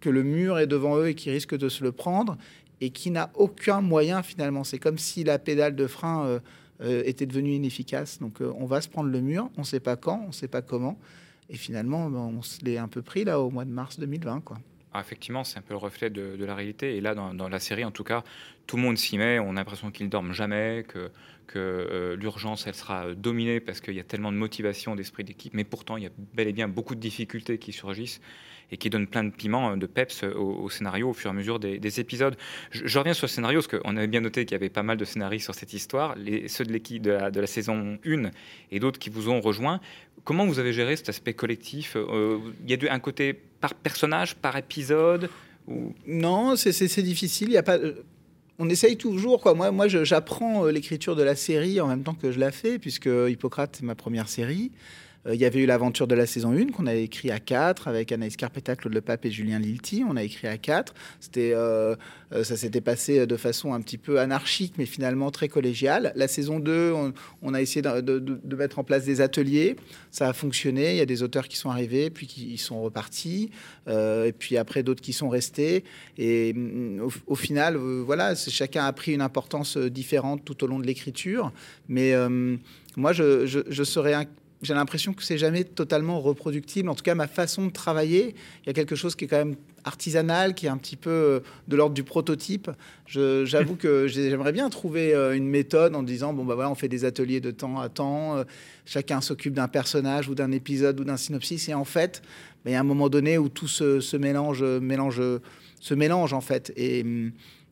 que 0.00 0.10
le 0.10 0.24
mur 0.24 0.58
est 0.58 0.66
devant 0.66 0.98
eux 0.98 1.08
et 1.08 1.14
qui 1.14 1.30
risque 1.30 1.56
de 1.56 1.68
se 1.68 1.82
le 1.82 1.92
prendre 1.92 2.36
et 2.80 2.90
qui 2.90 3.10
n'a 3.10 3.30
aucun 3.34 3.80
moyen 3.80 4.22
finalement. 4.22 4.64
C'est 4.64 4.78
comme 4.78 4.98
si 4.98 5.24
la 5.24 5.38
pédale 5.38 5.76
de 5.76 5.86
frein 5.86 6.40
était 6.80 7.26
devenue 7.26 7.54
inefficace. 7.54 8.20
Donc 8.20 8.40
on 8.40 8.66
va 8.66 8.80
se 8.80 8.88
prendre 8.88 9.10
le 9.10 9.20
mur, 9.20 9.50
on 9.56 9.62
ne 9.62 9.66
sait 9.66 9.80
pas 9.80 9.96
quand, 9.96 10.22
on 10.24 10.28
ne 10.28 10.32
sait 10.32 10.46
pas 10.46 10.62
comment. 10.62 10.98
Et 11.48 11.56
finalement, 11.56 12.10
ben, 12.10 12.18
on 12.18 12.42
se 12.42 12.64
l'est 12.64 12.78
un 12.78 12.88
peu 12.88 13.02
pris 13.02 13.24
là 13.24 13.40
au 13.40 13.50
mois 13.50 13.64
de 13.64 13.70
mars 13.70 13.98
2020. 13.98 14.42
Quoi. 14.42 14.58
Ah, 14.92 15.00
effectivement, 15.00 15.44
c'est 15.44 15.58
un 15.58 15.62
peu 15.62 15.74
le 15.74 15.78
reflet 15.78 16.10
de, 16.10 16.44
la 16.44 16.54
réalité. 16.54 16.96
Et 16.96 17.00
là, 17.00 17.14
dans, 17.14 17.48
la 17.48 17.58
série, 17.58 17.84
en 17.84 17.90
tout 17.90 18.04
cas, 18.04 18.24
tout 18.66 18.76
le 18.76 18.82
monde 18.82 18.96
s'y 18.96 19.18
met. 19.18 19.38
On 19.38 19.50
a 19.50 19.54
l'impression 19.54 19.90
qu'ils 19.90 20.08
dorment 20.08 20.32
jamais, 20.32 20.84
que, 20.88 21.10
euh, 21.56 22.16
l'urgence, 22.16 22.66
elle 22.66 22.74
sera 22.74 23.14
dominée 23.14 23.60
parce 23.60 23.80
qu'il 23.80 23.94
y 23.94 24.00
a 24.00 24.04
tellement 24.04 24.32
de 24.32 24.36
motivation, 24.36 24.96
d'esprit 24.96 25.24
d'équipe. 25.24 25.54
Mais 25.54 25.64
pourtant, 25.64 25.96
il 25.96 26.04
y 26.04 26.06
a 26.06 26.10
bel 26.34 26.48
et 26.48 26.52
bien 26.52 26.68
beaucoup 26.68 26.94
de 26.94 27.00
difficultés 27.00 27.58
qui 27.58 27.72
surgissent 27.72 28.20
et 28.70 28.76
qui 28.76 28.90
donnent 28.90 29.06
plein 29.06 29.24
de 29.24 29.30
piments, 29.30 29.76
de 29.76 29.86
peps 29.86 30.22
au, 30.22 30.62
au 30.62 30.70
scénario 30.70 31.10
au 31.10 31.12
fur 31.12 31.30
et 31.30 31.32
à 31.32 31.34
mesure 31.34 31.58
des, 31.58 31.78
des 31.78 32.00
épisodes. 32.00 32.36
Je, 32.70 32.98
reviens 32.98 33.14
sur 33.14 33.26
le 33.26 33.30
scénario 33.30 33.60
parce 33.60 33.80
qu'on 33.80 33.96
avait 33.96 34.06
bien 34.06 34.20
noté 34.20 34.44
qu'il 34.44 34.52
y 34.52 34.56
avait 34.56 34.68
pas 34.68 34.82
mal 34.82 34.96
de 34.96 35.04
scénaristes 35.04 35.44
sur 35.44 35.54
cette 35.54 35.72
histoire, 35.72 36.16
ceux 36.48 36.64
de 36.64 36.72
l'équipe 36.72 37.02
de 37.02 37.10
la, 37.10 37.46
saison 37.46 37.98
1 38.06 38.30
et 38.70 38.80
d'autres 38.80 38.98
qui 38.98 39.10
vous 39.10 39.28
ont 39.28 39.40
rejoint. 39.40 39.80
Comment 40.24 40.46
vous 40.46 40.58
avez 40.58 40.72
géré 40.72 40.96
cet 40.96 41.08
aspect 41.08 41.32
collectif 41.32 41.96
euh, 41.96 42.38
Il 42.66 42.70
y 42.70 42.88
a 42.88 42.92
un 42.92 42.98
côté 42.98 43.32
par 43.32 43.74
personnage, 43.74 44.34
par 44.34 44.56
épisode. 44.56 45.30
Non, 46.06 46.56
c'est 46.56 47.02
difficile. 47.02 47.60
On 48.58 48.68
essaye 48.68 48.96
toujours. 48.96 49.54
Moi, 49.54 49.70
moi 49.70 49.88
j'apprends 49.88 50.66
euh, 50.66 50.72
l'écriture 50.72 51.14
de 51.14 51.22
la 51.22 51.36
série 51.36 51.80
en 51.80 51.86
même 51.86 52.02
temps 52.02 52.14
que 52.14 52.32
je 52.32 52.40
la 52.40 52.50
fais, 52.50 52.78
puisque 52.78 53.08
Hippocrate, 53.08 53.76
c'est 53.76 53.84
ma 53.84 53.94
première 53.94 54.28
série. 54.28 54.72
Euh, 55.26 55.34
il 55.34 55.40
y 55.40 55.44
avait 55.44 55.60
eu 55.60 55.66
l'aventure 55.66 56.06
de 56.06 56.14
la 56.14 56.26
saison 56.26 56.52
1 56.52 56.72
qu'on 56.72 56.86
avait 56.86 57.04
écrit 57.04 57.30
à 57.30 57.38
4 57.38 57.88
avec 57.88 58.12
Anaïs 58.12 58.36
Carpetta, 58.36 58.76
Claude 58.76 58.94
Lepape 58.94 59.24
et 59.26 59.30
Julien 59.30 59.58
Lilti. 59.58 60.04
On 60.08 60.16
a 60.16 60.22
écrit 60.22 60.48
à 60.48 60.58
4. 60.58 60.94
C'était, 61.20 61.52
euh, 61.54 61.96
euh, 62.32 62.44
ça 62.44 62.56
s'était 62.56 62.80
passé 62.80 63.26
de 63.26 63.36
façon 63.36 63.74
un 63.74 63.80
petit 63.80 63.98
peu 63.98 64.20
anarchique, 64.20 64.74
mais 64.78 64.86
finalement 64.86 65.30
très 65.30 65.48
collégiale. 65.48 66.12
La 66.14 66.28
saison 66.28 66.60
2, 66.60 66.92
on, 67.42 67.54
a 67.54 67.60
essayé 67.60 67.82
de, 67.82 68.56
mettre 68.56 68.78
en 68.78 68.84
place 68.84 69.04
des 69.04 69.20
ateliers. 69.20 69.76
Ça 70.10 70.28
a 70.28 70.32
fonctionné. 70.32 70.92
Il 70.92 70.96
y 70.96 71.00
a 71.00 71.06
des 71.06 71.22
auteurs 71.22 71.48
qui 71.48 71.56
sont 71.56 71.70
arrivés, 71.70 72.10
puis 72.10 72.26
qui 72.26 72.56
sont 72.58 72.80
repartis. 72.82 73.50
Et 73.88 74.32
puis 74.38 74.56
après, 74.56 74.82
d'autres 74.82 75.00
qui 75.00 75.12
sont 75.12 75.28
restés. 75.28 75.84
Et 76.16 76.52
mm, 76.52 77.08
au, 77.26 77.34
final, 77.34 77.76
voilà, 77.76 78.34
chacun 78.34 78.84
a 78.84 78.92
pris 78.92 79.12
une 79.12 79.22
importance 79.22 79.76
différente 79.76 80.44
tout 80.44 80.64
au 80.64 80.66
long 80.66 80.78
de 80.78 80.86
l'écriture. 80.86 81.52
Mais 81.88 82.14
moi, 82.96 83.12
je, 83.12 83.46
je, 83.46 83.60
je 83.68 83.84
serais 83.84 84.14
un 84.14 84.24
j'ai 84.62 84.74
l'impression 84.74 85.12
que 85.12 85.22
c'est 85.22 85.38
jamais 85.38 85.64
totalement 85.64 86.20
reproductible. 86.20 86.88
En 86.88 86.94
tout 86.94 87.04
cas, 87.04 87.14
ma 87.14 87.28
façon 87.28 87.66
de 87.66 87.70
travailler, 87.70 88.34
il 88.62 88.66
y 88.66 88.70
a 88.70 88.72
quelque 88.72 88.96
chose 88.96 89.14
qui 89.14 89.24
est 89.24 89.28
quand 89.28 89.36
même 89.36 89.56
artisanal, 89.84 90.54
qui 90.54 90.66
est 90.66 90.68
un 90.68 90.76
petit 90.76 90.96
peu 90.96 91.10
euh, 91.10 91.40
de 91.68 91.76
l'ordre 91.76 91.94
du 91.94 92.04
prototype. 92.04 92.70
J'avoue 93.06 93.76
que 93.76 94.06
j'aimerais 94.06 94.52
bien 94.52 94.68
trouver 94.68 95.14
euh, 95.14 95.36
une 95.36 95.48
méthode 95.48 95.94
en 95.94 96.02
disant 96.02 96.32
bon 96.32 96.44
bah 96.44 96.54
voilà, 96.54 96.70
on 96.70 96.74
fait 96.74 96.88
des 96.88 97.04
ateliers 97.04 97.40
de 97.40 97.50
temps 97.50 97.80
à 97.80 97.88
temps, 97.88 98.36
euh, 98.36 98.44
chacun 98.84 99.20
s'occupe 99.20 99.54
d'un 99.54 99.68
personnage 99.68 100.28
ou 100.28 100.34
d'un 100.34 100.52
épisode 100.52 101.00
ou 101.00 101.04
d'un 101.04 101.16
synopsis, 101.16 101.68
et 101.68 101.74
en 101.74 101.84
fait, 101.84 102.22
bah, 102.64 102.70
il 102.70 102.72
y 102.72 102.76
a 102.76 102.80
un 102.80 102.84
moment 102.84 103.08
donné 103.08 103.38
où 103.38 103.48
tout 103.48 103.68
se, 103.68 104.16
mélange, 104.16 104.60
se 105.80 105.94
mélange 105.94 106.32
en 106.32 106.40
fait. 106.40 106.72
Et, 106.76 107.04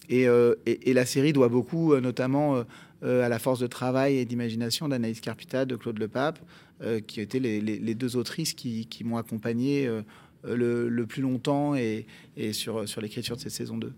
la 0.08 1.06
série 1.06 1.32
doit 1.32 1.48
beaucoup, 1.48 1.96
notamment 1.96 2.64
à 3.02 3.28
la 3.28 3.38
force 3.38 3.60
de 3.60 3.66
travail 3.66 4.16
et 4.16 4.24
d'imagination 4.24 4.88
d'Anaïs 4.88 5.20
Carpita, 5.20 5.64
de 5.64 5.76
Claude 5.76 5.98
Lepape, 5.98 6.38
euh, 6.82 7.00
qui 7.00 7.22
étaient 7.22 7.38
les, 7.38 7.60
les, 7.62 7.78
les, 7.78 7.94
deux 7.94 8.16
autrices 8.16 8.52
qui, 8.52 8.86
qui 8.86 9.02
m'ont 9.02 9.16
accompagné 9.16 9.86
euh, 9.86 10.02
le, 10.44 10.90
le, 10.90 11.06
plus 11.06 11.22
longtemps 11.22 11.74
et, 11.74 12.06
et 12.36 12.52
sur, 12.52 12.86
sur 12.86 13.00
l'écriture 13.00 13.34
de 13.36 13.40
cette 13.40 13.52
saison 13.52 13.78
2. 13.78 13.94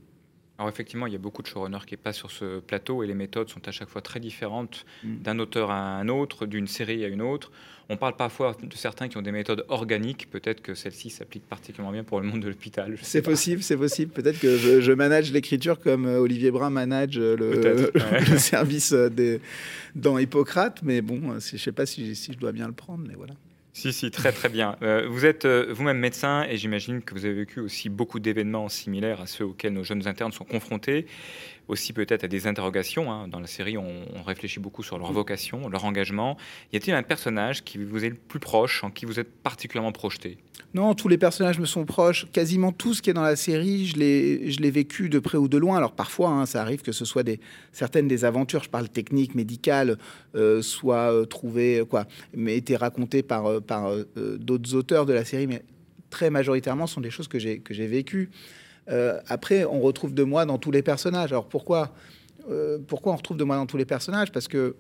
Alors 0.59 0.69
effectivement, 0.69 1.09
il 1.09 1.13
y 1.13 1.17
a 1.17 1.19
beaucoup 1.19 1.43
de 1.43 1.49
showrunners 1.49 1.87
qui 1.87 1.97
passent 1.97 2.19
sur 2.19 2.31
ce 2.31 2.61
plateau 2.61 3.03
et 3.03 3.09
les 3.09 3.15
méthodes 3.15 3.49
sont 3.49 3.67
à 3.67 3.73
chaque 3.73 3.89
fois 3.89 4.01
très 4.01 4.21
différentes 4.21 4.87
mmh. 5.03 5.17
d'un 5.19 5.41
auteur 5.41 5.73
à 5.73 5.99
un 5.99 6.09
autre, 6.09 6.47
d'une 6.47 6.69
série 6.69 7.05
à 7.05 7.09
une 7.09 7.23
autre. 7.23 7.51
On 7.91 7.97
parle 7.97 8.17
parfois 8.17 8.55
de 8.63 8.75
certains 8.77 9.09
qui 9.09 9.17
ont 9.17 9.23
des 9.23 9.33
méthodes 9.33 9.65
organiques. 9.69 10.29
Peut-être 10.31 10.61
que 10.61 10.75
celle-ci 10.75 11.09
s'applique 11.09 11.47
particulièrement 11.49 11.93
bien 11.93 12.05
pour 12.05 12.21
le 12.21 12.27
monde 12.27 12.41
de 12.41 12.49
l'hôpital. 12.49 12.99
C'est 13.01 13.23
possible, 13.23 13.63
c'est 13.63 13.79
possible. 13.79 14.13
Peut-être 14.13 14.39
que 14.39 14.59
je, 14.59 14.81
je 14.83 14.93
manage 14.93 15.33
l'écriture 15.33 15.81
comme 15.81 16.07
euh, 16.07 16.19
Olivier 16.19 16.51
Brun 16.51 16.69
manage 16.69 17.19
le, 17.19 17.35
le, 17.37 17.91
ouais. 17.95 18.25
le 18.31 18.39
service 18.39 18.93
euh, 18.93 19.09
des, 19.09 19.41
dans 19.95 20.19
Hippocrate. 20.19 20.81
Mais 20.83 21.01
bon, 21.01 21.31
euh, 21.31 21.41
je 21.41 21.55
ne 21.55 21.59
sais 21.59 21.73
pas 21.73 21.87
si, 21.87 22.15
si 22.15 22.33
je 22.35 22.39
dois 22.39 22.53
bien 22.53 22.67
le 22.67 22.75
prendre, 22.75 23.05
mais 23.09 23.15
voilà. 23.15 23.35
Si, 23.79 23.93
si, 23.93 24.11
très 24.11 24.33
très 24.33 24.49
bien. 24.49 24.75
Euh, 24.83 25.07
vous 25.09 25.25
êtes 25.25 25.45
euh, 25.45 25.73
vous-même 25.73 25.99
médecin 25.99 26.45
et 26.51 26.57
j'imagine 26.57 27.01
que 27.01 27.15
vous 27.15 27.25
avez 27.25 27.35
vécu 27.35 27.61
aussi 27.61 27.89
beaucoup 27.89 28.19
d'événements 28.19 28.69
similaires 28.69 29.21
à 29.21 29.29
ceux 29.29 29.45
auxquels 29.45 29.73
nos 29.73 29.85
jeunes 29.85 30.09
internes 30.09 30.33
sont 30.33 30.45
confrontés 30.45 31.07
aussi 31.69 31.93
peut-être 31.93 32.25
à 32.25 32.29
des 32.29 32.47
interrogations. 32.47 33.13
Hein. 33.13 33.29
Dans 33.29 33.41
la 33.41 33.47
série, 33.47 33.79
on, 33.79 34.05
on, 34.15 34.23
réfléchit 34.23 34.61
beaucoup 34.61 34.83
sur 34.83 34.99
leur 34.99 35.13
vocation, 35.13 35.69
leur 35.69 35.85
engagement. 35.85 36.37
Y 36.73 36.77
a-t-il 36.77 36.95
un 36.95 37.03
personnage 37.03 37.63
qui 37.65 37.79
vous 37.79 38.05
est 38.05 38.09
le 38.11 38.15
plus 38.15 38.41
proche, 38.41 38.83
en 38.85 38.91
qui 38.91 39.07
vous 39.07 39.21
êtes 39.21 39.31
particulièrement 39.31 39.93
projeté? 39.93 40.39
Non, 40.75 40.95
tous 40.95 41.09
les 41.09 41.17
personnages 41.17 41.59
me 41.59 41.65
sont 41.65 41.87
proches. 41.87 42.27
Quasiment 42.31 42.73
tout 42.73 42.93
ce 42.93 43.01
qui 43.01 43.09
est 43.09 43.15
dans 43.15 43.23
la 43.23 43.37
série, 43.37 43.87
je 43.87 43.97
l'ai 43.97 44.71
vécu 44.71 45.09
de 45.09 45.19
près 45.19 45.39
ou 45.39 45.49
de 45.49 45.57
loin. 45.57 45.77
Alors 45.77 45.93
parfois, 45.93 46.31
hein, 46.31 46.47
ça 46.47 46.61
arrive 46.61 46.83
que 46.83 46.93
ce 46.93 47.05
soit 47.05 47.23
des, 47.23 47.41
certaines 47.73 48.07
des 48.07 48.25
aventures, 48.25 48.63
je 48.63 48.69
parle 48.69 48.89
technique, 48.89 49.35
médicale, 49.35 49.97
euh, 50.35 50.61
soient 50.61 51.13
euh, 51.13 51.25
trouvées, 51.25 51.85
quoi, 51.89 52.07
mais 52.35 52.57
été 52.57 52.77
racontées 52.77 53.23
par, 53.23 53.47
euh, 53.47 53.61
par 53.61 53.91
euh, 53.91 54.05
d'autres 54.39 54.75
auteurs 54.75 55.07
de 55.07 55.15
la 55.15 55.25
série, 55.25 55.47
mais 55.47 55.63
très 56.11 56.29
majoritairement 56.29 56.87
sont 56.87 57.01
des 57.01 57.11
choses 57.11 57.29
que 57.29 57.39
j'ai 57.39 57.87
vécues. 57.87 58.31
Euh, 58.91 59.21
après, 59.29 59.65
on 59.65 59.81
retrouve 59.81 60.15
de 60.15 60.23
moi 60.23 60.45
dans 60.45 60.59
tous 60.59 60.71
les 60.71 60.83
personnages. 60.83 61.33
Alors 61.33 61.49
pourquoi, 61.49 61.93
euh, 62.51 62.79
pourquoi 62.87 63.13
on 63.13 63.17
retrouve 63.17 63.37
de 63.37 63.45
moi 63.45 63.57
dans 63.57 63.67
tous 63.67 63.77
les 63.77 63.85
personnages? 63.85 64.33
Parce 64.33 64.49
que 64.49 64.77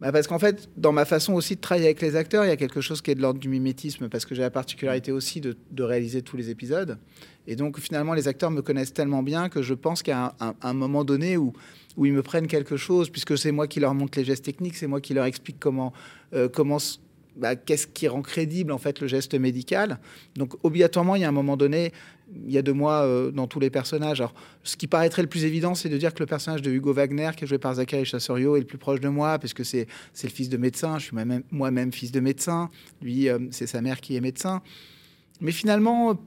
bah 0.00 0.12
parce 0.12 0.26
qu'en 0.26 0.38
fait, 0.38 0.70
dans 0.78 0.92
ma 0.92 1.04
façon 1.04 1.34
aussi 1.34 1.56
de 1.56 1.60
travailler 1.60 1.86
avec 1.86 2.00
les 2.00 2.16
acteurs, 2.16 2.46
il 2.46 2.48
y 2.48 2.52
a 2.52 2.56
quelque 2.56 2.80
chose 2.80 3.02
qui 3.02 3.10
est 3.10 3.14
de 3.14 3.20
l'ordre 3.20 3.38
du 3.38 3.50
mimétisme, 3.50 4.08
parce 4.08 4.24
que 4.24 4.34
j'ai 4.34 4.40
la 4.40 4.50
particularité 4.50 5.12
aussi 5.12 5.42
de, 5.42 5.82
réaliser 5.82 6.22
tous 6.22 6.38
les 6.38 6.48
épisodes. 6.48 6.96
Et 7.46 7.54
donc, 7.54 7.78
finalement, 7.78 8.14
les 8.14 8.26
acteurs 8.26 8.50
me 8.50 8.62
connaissent 8.62 8.94
tellement 8.94 9.22
bien 9.22 9.50
que 9.50 9.60
je 9.60 9.74
pense 9.74 10.02
a 10.08 10.34
un, 10.40 10.46
un, 10.48 10.54
un, 10.62 10.72
moment 10.72 11.04
donné 11.04 11.36
où, 11.36 11.52
où 11.98 12.06
ils 12.06 12.14
me 12.14 12.22
prennent 12.22 12.46
quelque 12.46 12.78
chose, 12.78 13.10
puisque 13.10 13.36
c'est 13.36 13.52
moi 13.52 13.66
qui 13.66 13.78
leur 13.78 13.92
montre 13.92 14.18
les 14.18 14.24
gestes 14.24 14.46
techniques, 14.46 14.76
c'est 14.76 14.86
moi 14.86 15.02
qui 15.02 15.12
leur 15.12 15.26
explique 15.26 15.58
comment, 15.60 15.92
euh, 16.32 16.48
comment 16.48 16.78
bah, 17.36 17.56
qu'est-ce 17.56 17.86
qui 17.86 18.08
rend 18.08 18.22
crédible 18.22 18.72
en 18.72 18.78
fait 18.78 19.00
le 19.00 19.06
geste 19.06 19.34
médical. 19.34 19.98
Donc 20.36 20.54
obligatoirement, 20.62 21.16
il 21.16 21.22
y 21.22 21.24
a 21.24 21.28
un 21.28 21.32
moment 21.32 21.56
donné, 21.56 21.92
il 22.34 22.50
y 22.50 22.58
a 22.58 22.62
de 22.62 22.72
moi 22.72 23.02
euh, 23.02 23.30
dans 23.30 23.46
tous 23.46 23.60
les 23.60 23.70
personnages. 23.70 24.20
Alors, 24.20 24.34
ce 24.62 24.76
qui 24.76 24.86
paraîtrait 24.86 25.22
le 25.22 25.28
plus 25.28 25.44
évident, 25.44 25.74
c'est 25.74 25.88
de 25.88 25.96
dire 25.96 26.14
que 26.14 26.20
le 26.20 26.26
personnage 26.26 26.62
de 26.62 26.70
Hugo 26.70 26.92
Wagner, 26.92 27.30
qui 27.36 27.44
est 27.44 27.46
joué 27.46 27.58
par 27.58 27.74
Zachary 27.74 28.04
Chasserio, 28.04 28.56
est 28.56 28.60
le 28.60 28.66
plus 28.66 28.78
proche 28.78 29.00
de 29.00 29.08
moi, 29.08 29.38
parce 29.38 29.54
que 29.54 29.64
c'est 29.64 29.86
le 30.22 30.28
fils 30.28 30.48
de 30.48 30.56
médecin. 30.56 30.98
Je 30.98 31.06
suis 31.06 31.16
moi-même 31.50 31.92
fils 31.92 32.12
de 32.12 32.20
médecin. 32.20 32.70
Lui, 33.02 33.28
euh, 33.28 33.38
c'est 33.50 33.66
sa 33.66 33.80
mère 33.80 34.00
qui 34.00 34.16
est 34.16 34.20
médecin. 34.20 34.62
Mais 35.40 35.52
finalement, 35.52 36.18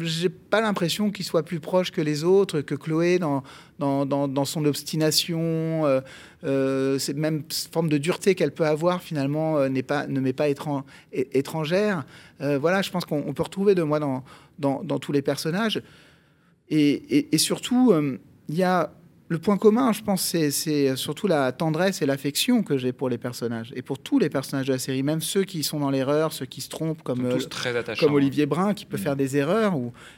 j'ai 0.00 0.30
pas 0.30 0.62
l'impression 0.62 1.10
qu'il 1.10 1.26
soit 1.26 1.42
plus 1.42 1.60
proche 1.60 1.90
que 1.90 2.00
les 2.00 2.24
autres, 2.24 2.62
que 2.62 2.74
Chloé 2.74 3.18
dans, 3.18 3.42
dans, 3.78 4.06
dans, 4.06 4.44
son 4.46 4.64
obstination, 4.64 5.40
euh, 5.84 6.00
euh, 6.44 6.98
cette 6.98 7.18
même 7.18 7.42
forme 7.70 7.90
de 7.90 7.98
dureté 7.98 8.34
qu'elle 8.34 8.52
peut 8.52 8.66
avoir 8.66 9.02
finalement 9.02 9.68
n'est 9.68 9.82
pas, 9.82 10.06
ne 10.06 10.20
m'est 10.20 10.32
pas 10.32 10.48
étrangère. 10.48 12.06
voilà, 12.40 12.80
je 12.80 12.90
pense 12.90 13.04
qu'on 13.04 13.34
peut 13.34 13.42
retrouver 13.42 13.74
de 13.74 13.82
moi 13.82 14.00
dans, 14.00 14.24
dans, 14.58 14.98
tous 14.98 15.12
les 15.12 15.22
personnages. 15.22 15.82
Et, 16.68 17.38
surtout, 17.38 17.92
il 18.48 18.54
y 18.54 18.62
a 18.62 18.92
le 19.28 19.38
point 19.38 19.56
commun, 19.56 19.92
je 19.92 20.02
pense, 20.02 20.22
c'est 20.22 20.96
surtout 20.96 21.26
la 21.26 21.50
tendresse 21.50 22.02
et 22.02 22.06
l'affection 22.06 22.62
que 22.62 22.76
j'ai 22.76 22.92
pour 22.92 23.08
les 23.08 23.16
personnages. 23.16 23.72
Et 23.74 23.80
pour 23.80 23.98
tous 23.98 24.18
les 24.18 24.28
personnages 24.28 24.66
de 24.66 24.72
la 24.72 24.78
série, 24.78 25.02
même 25.02 25.22
ceux 25.22 25.44
qui 25.44 25.62
sont 25.62 25.80
dans 25.80 25.88
l'erreur, 25.88 26.34
ceux 26.34 26.44
qui 26.44 26.60
se 26.60 26.68
trompent, 26.68 27.02
comme, 27.02 27.24
euh, 27.24 27.38
comme 27.98 28.12
Olivier 28.12 28.44
Brun, 28.44 28.74
qui 28.74 28.84
peut 28.84 28.98
mm. 28.98 29.00
faire 29.00 29.16
des 29.16 29.38
erreurs. 29.38 29.74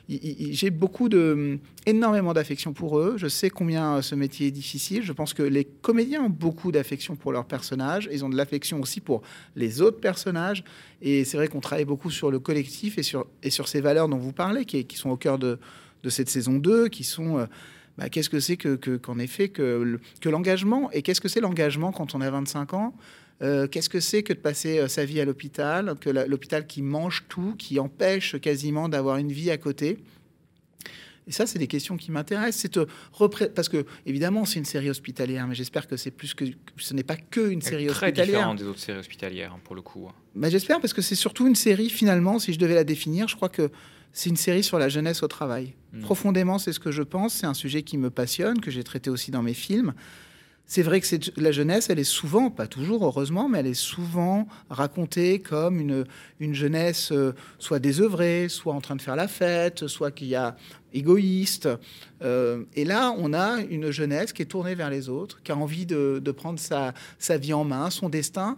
J'ai 0.08 0.70
beaucoup 0.70 1.08
de, 1.08 1.60
énormément 1.86 2.34
d'affection 2.34 2.72
pour 2.72 2.98
eux. 2.98 3.14
Je 3.16 3.28
sais 3.28 3.48
combien 3.48 4.02
ce 4.02 4.16
métier 4.16 4.48
est 4.48 4.52
difficile. 4.52 5.04
Je 5.04 5.12
pense 5.12 5.34
que 5.34 5.44
les 5.44 5.64
comédiens 5.64 6.25
ont 6.25 6.30
beaucoup 6.30 6.72
d'affection 6.72 7.14
pour 7.14 7.30
leurs 7.30 7.46
personnages. 7.46 8.08
Ils 8.12 8.25
ont 8.25 8.28
de 8.28 8.36
l'affection 8.36 8.80
aussi 8.80 9.00
pour 9.00 9.22
les 9.54 9.80
autres 9.80 10.00
personnages. 10.00 10.64
Et 11.00 11.25
c'est 11.25 11.36
vrai 11.36 11.46
qu'on 11.46 11.60
travaille 11.60 11.84
beaucoup 11.84 12.10
sur 12.10 12.32
le 12.32 12.40
collectif 12.40 12.98
et 12.98 13.04
sur, 13.04 13.25
et 13.44 13.50
sur 13.50 13.68
ces 13.68 13.80
valeurs 13.80 14.08
dont 14.08 14.18
vous 14.18 14.32
parlez, 14.32 14.64
qui, 14.64 14.84
qui 14.84 14.96
sont 14.96 15.10
au 15.10 15.16
cœur 15.16 15.38
de, 15.38 15.60
de 16.02 16.10
cette 16.10 16.28
saison 16.28 16.54
2, 16.54 16.88
qui 16.88 17.04
sont... 17.04 17.38
Euh, 17.38 17.46
bah, 17.98 18.08
qu'est-ce 18.08 18.28
que 18.28 18.40
c'est 18.40 18.56
que, 18.56 18.76
qu'en 18.96 19.18
effet 19.18 19.48
que, 19.48 19.98
que 20.20 20.28
l'engagement 20.28 20.90
et 20.92 21.02
qu'est-ce 21.02 21.20
que 21.20 21.28
c'est 21.28 21.40
l'engagement 21.40 21.92
quand 21.92 22.14
on 22.14 22.20
a 22.20 22.30
25 22.30 22.74
ans? 22.74 22.94
Euh, 23.42 23.66
Qu'est-ce 23.66 23.90
que 23.90 24.00
c'est 24.00 24.22
que 24.22 24.32
de 24.32 24.38
passer 24.38 24.78
euh, 24.78 24.88
sa 24.88 25.04
vie 25.04 25.20
à 25.20 25.24
l'hôpital, 25.24 25.94
que 26.00 26.08
l'hôpital 26.08 26.66
qui 26.66 26.80
mange 26.80 27.24
tout, 27.28 27.54
qui 27.58 27.78
empêche 27.78 28.40
quasiment 28.40 28.88
d'avoir 28.88 29.18
une 29.18 29.30
vie 29.30 29.50
à 29.50 29.58
côté? 29.58 29.98
Et 31.28 31.32
ça, 31.32 31.46
c'est 31.46 31.58
des 31.58 31.66
questions 31.66 31.96
qui 31.96 32.12
m'intéressent. 32.12 32.70
C'est 32.72 33.48
parce 33.52 33.68
que 33.68 33.84
évidemment, 34.06 34.44
c'est 34.44 34.60
une 34.60 34.64
série 34.64 34.88
hospitalière, 34.88 35.46
mais 35.48 35.56
j'espère 35.56 35.88
que 35.88 35.96
c'est 35.96 36.12
plus 36.12 36.34
que 36.34 36.44
ce 36.76 36.94
n'est 36.94 37.02
pas 37.02 37.16
que 37.16 37.50
une 37.50 37.60
série 37.62 37.86
très 37.86 38.06
hospitalière. 38.06 38.14
Très 38.14 38.26
différent 38.26 38.54
des 38.54 38.64
autres 38.64 38.78
séries 38.78 39.00
hospitalières, 39.00 39.52
hein, 39.52 39.60
pour 39.64 39.74
le 39.74 39.82
coup. 39.82 40.06
Hein. 40.08 40.14
Bah, 40.36 40.48
j'espère 40.48 40.80
parce 40.80 40.92
que 40.92 41.02
c'est 41.02 41.16
surtout 41.16 41.48
une 41.48 41.56
série 41.56 41.90
finalement, 41.90 42.38
si 42.38 42.52
je 42.52 42.58
devais 42.58 42.74
la 42.74 42.84
définir, 42.84 43.26
je 43.26 43.34
crois 43.34 43.48
que 43.48 43.70
c'est 44.16 44.30
une 44.30 44.37
série 44.37 44.64
sur 44.64 44.78
la 44.78 44.88
jeunesse 44.88 45.23
au 45.23 45.28
travail. 45.28 45.75
Hmm. 45.92 46.00
Profondément, 46.00 46.58
c'est 46.58 46.73
ce 46.73 46.80
que 46.80 46.90
je 46.90 47.02
pense. 47.02 47.35
C'est 47.35 47.46
un 47.46 47.52
sujet 47.52 47.82
qui 47.82 47.99
me 47.99 48.08
passionne, 48.08 48.62
que 48.62 48.70
j'ai 48.70 48.82
traité 48.82 49.11
aussi 49.11 49.30
dans 49.30 49.42
mes 49.42 49.52
films. 49.52 49.92
C'est 50.64 50.82
vrai 50.82 51.02
que 51.02 51.06
la 51.38 51.52
jeunesse, 51.52 51.90
elle 51.90 51.99
est 51.99 52.04
souvent, 52.04 52.50
pas 52.50 52.66
toujours 52.66 53.04
heureusement, 53.04 53.50
mais 53.50 53.58
elle 53.58 53.66
est 53.66 53.75
souvent 53.75 54.49
racontée 54.70 55.40
comme 55.40 55.78
une, 55.80 56.06
une 56.40 56.54
jeunesse 56.54 57.12
euh, 57.12 57.35
soit 57.58 57.78
désœuvrée, 57.78 58.49
soit 58.49 58.73
en 58.73 58.80
train 58.80 58.96
de 58.96 59.02
faire 59.02 59.16
la 59.16 59.28
fête, 59.28 59.87
soit 59.87 60.11
qui 60.11 60.35
a 60.35 60.56
égoïste. 60.94 61.68
Euh, 62.23 62.64
et 62.75 62.87
là, 62.87 63.14
on 63.18 63.35
a 63.35 63.61
une 63.68 63.90
jeunesse 63.90 64.32
qui 64.32 64.40
est 64.40 64.46
tournée 64.46 64.75
vers 64.75 64.88
les 64.88 65.11
autres, 65.11 65.42
qui 65.42 65.52
a 65.52 65.56
envie 65.56 65.85
de, 65.85 66.23
de 66.25 66.30
prendre 66.30 66.58
sa, 66.58 66.94
sa 67.18 67.37
vie 67.37 67.52
en 67.52 67.64
main, 67.64 67.90
son 67.90 68.08
destin. 68.08 68.56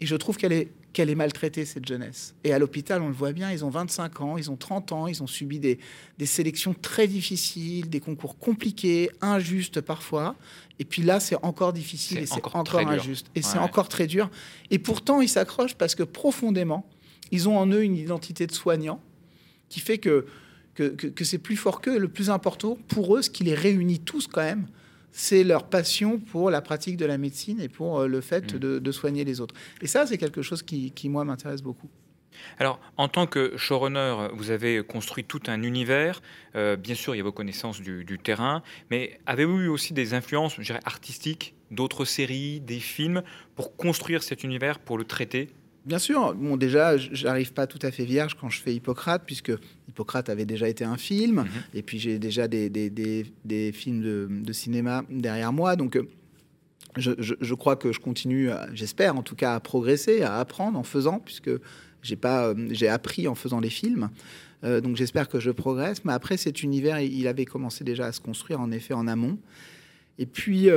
Et 0.00 0.06
je 0.06 0.16
trouve 0.16 0.36
qu'elle 0.36 0.52
est 0.52 0.72
qu'elle 0.96 1.10
est 1.10 1.14
maltraitée, 1.14 1.66
cette 1.66 1.86
jeunesse. 1.86 2.34
Et 2.42 2.54
à 2.54 2.58
l'hôpital, 2.58 3.02
on 3.02 3.08
le 3.08 3.14
voit 3.14 3.32
bien, 3.32 3.52
ils 3.52 3.66
ont 3.66 3.68
25 3.68 4.22
ans, 4.22 4.38
ils 4.38 4.50
ont 4.50 4.56
30 4.56 4.92
ans, 4.92 5.06
ils 5.06 5.22
ont 5.22 5.26
subi 5.26 5.58
des, 5.58 5.78
des 6.16 6.24
sélections 6.24 6.72
très 6.72 7.06
difficiles, 7.06 7.90
des 7.90 8.00
concours 8.00 8.38
compliqués, 8.38 9.10
injustes 9.20 9.82
parfois. 9.82 10.36
Et 10.78 10.86
puis 10.86 11.02
là, 11.02 11.20
c'est 11.20 11.36
encore 11.44 11.74
difficile 11.74 12.20
et 12.20 12.24
c'est 12.24 12.42
encore, 12.42 12.78
injuste. 12.78 13.26
Et 13.34 13.42
c'est 13.42 13.58
encore 13.58 13.90
très 13.90 14.06
dur. 14.06 14.30
Et 14.70 14.78
pourtant, 14.78 15.20
ils 15.20 15.28
s'accrochent 15.28 15.74
parce 15.74 15.94
que 15.94 16.02
profondément, 16.02 16.88
ils 17.30 17.46
ont 17.46 17.58
en 17.58 17.66
eux 17.66 17.84
une 17.84 17.98
identité 17.98 18.46
de 18.46 18.52
soignant 18.52 18.98
qui 19.68 19.80
fait 19.80 19.98
que, 19.98 20.24
que, 20.74 20.84
que 20.84 21.24
c'est 21.24 21.36
plus 21.36 21.56
fort 21.56 21.82
qu'eux. 21.82 21.98
Le 21.98 22.08
plus 22.08 22.30
important 22.30 22.78
pour 22.88 23.18
eux, 23.18 23.20
ce 23.20 23.28
qui 23.28 23.44
les 23.44 23.54
réunit 23.54 24.00
tous 24.00 24.28
quand 24.28 24.40
même, 24.40 24.66
c'est 25.16 25.44
leur 25.44 25.64
passion 25.64 26.18
pour 26.18 26.50
la 26.50 26.60
pratique 26.60 26.98
de 26.98 27.06
la 27.06 27.16
médecine 27.16 27.58
et 27.58 27.70
pour 27.70 28.00
euh, 28.00 28.06
le 28.06 28.20
fait 28.20 28.52
mm. 28.52 28.58
de, 28.58 28.92
soigner 28.92 29.24
les 29.24 29.40
autres. 29.40 29.54
Et 29.80 29.86
ça, 29.86 30.06
c'est 30.06 30.18
quelque 30.18 30.42
chose 30.42 30.62
qui, 30.62 30.92
moi, 31.08 31.24
m'intéresse 31.24 31.62
beaucoup. 31.62 31.88
Alors, 32.58 32.78
en 32.98 33.08
tant 33.08 33.26
que 33.26 33.56
showrunner, 33.56 34.28
vous 34.34 34.50
avez 34.50 34.84
construit 34.84 35.24
tout 35.24 35.40
un 35.46 35.62
univers. 35.62 36.20
Euh, 36.54 36.76
bien 36.76 36.94
sûr, 36.94 37.14
il 37.14 37.18
y 37.18 37.20
a 37.22 37.24
vos 37.24 37.32
connaissances 37.32 37.80
du, 37.80 38.18
terrain, 38.22 38.62
mais 38.90 39.18
avez-vous 39.24 39.60
eu 39.60 39.68
aussi 39.68 39.94
des 39.94 40.12
influences, 40.12 40.56
je 40.58 40.62
dirais, 40.62 40.80
artistiques, 40.84 41.54
d'autres 41.70 42.04
séries, 42.04 42.60
des 42.60 42.78
films, 42.78 43.22
pour 43.54 43.74
construire 43.74 44.22
cet 44.22 44.44
univers, 44.44 44.78
pour 44.78 44.98
le 44.98 45.04
traiter? 45.04 45.48
Bien 45.86 46.00
sûr. 46.00 46.34
Bon, 46.34 46.56
déjà, 46.56 46.96
j'arrive 46.96 47.52
pas 47.52 47.68
tout 47.68 47.78
à 47.82 47.92
fait 47.92 48.04
vierge 48.04 48.34
quand 48.34 48.50
je 48.50 48.60
fais 48.60 48.74
Hippocrate, 48.74 49.22
puisque 49.24 49.52
Hippocrate 49.88 50.28
avait 50.28 50.44
déjà 50.44 50.68
été 50.68 50.82
un 50.82 50.96
film, 50.96 51.36
mhm. 51.36 51.48
et 51.74 51.82
puis 51.82 52.00
j'ai 52.00 52.18
déjà 52.18 52.48
des, 52.48 52.68
des, 52.68 52.90
des, 52.90 53.72
films 53.72 54.02
de, 54.02 54.28
de, 54.28 54.52
cinéma 54.52 55.04
derrière 55.08 55.52
moi. 55.52 55.76
Donc, 55.76 55.96
euh, 55.96 56.08
je, 56.96 57.12
je, 57.18 57.54
crois 57.54 57.76
que 57.76 57.92
je 57.92 58.00
continue, 58.00 58.50
j'espère 58.72 59.16
en 59.16 59.22
tout 59.22 59.36
cas, 59.36 59.54
à 59.54 59.60
progresser, 59.60 60.22
à 60.22 60.40
apprendre 60.40 60.76
en 60.76 60.82
faisant, 60.82 61.20
puisque 61.20 61.50
j'ai 62.02 62.16
pas, 62.16 62.48
euh, 62.48 62.66
j'ai 62.72 62.88
appris 62.88 63.28
en 63.28 63.36
faisant 63.36 63.60
les 63.60 63.70
films. 63.70 64.10
Euh, 64.64 64.80
donc, 64.80 64.96
j'espère 64.96 65.28
que 65.28 65.38
je 65.38 65.52
progresse. 65.52 66.04
Mais 66.04 66.12
après, 66.12 66.36
cet 66.36 66.64
univers, 66.64 66.98
il 66.98 67.28
avait 67.28 67.44
commencé 67.44 67.84
déjà 67.84 68.06
à 68.06 68.12
se 68.12 68.20
construire, 68.20 68.60
en 68.60 68.72
effet, 68.72 68.94
en 68.94 69.06
amont. 69.06 69.38
Et 70.18 70.26
puis, 70.26 70.68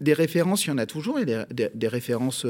des 0.00 0.12
références, 0.12 0.66
il 0.66 0.68
y 0.68 0.72
en 0.72 0.78
a 0.78 0.84
toujours, 0.84 1.20
et 1.20 1.24
des, 1.24 1.70
des 1.72 1.88
références 1.88 2.44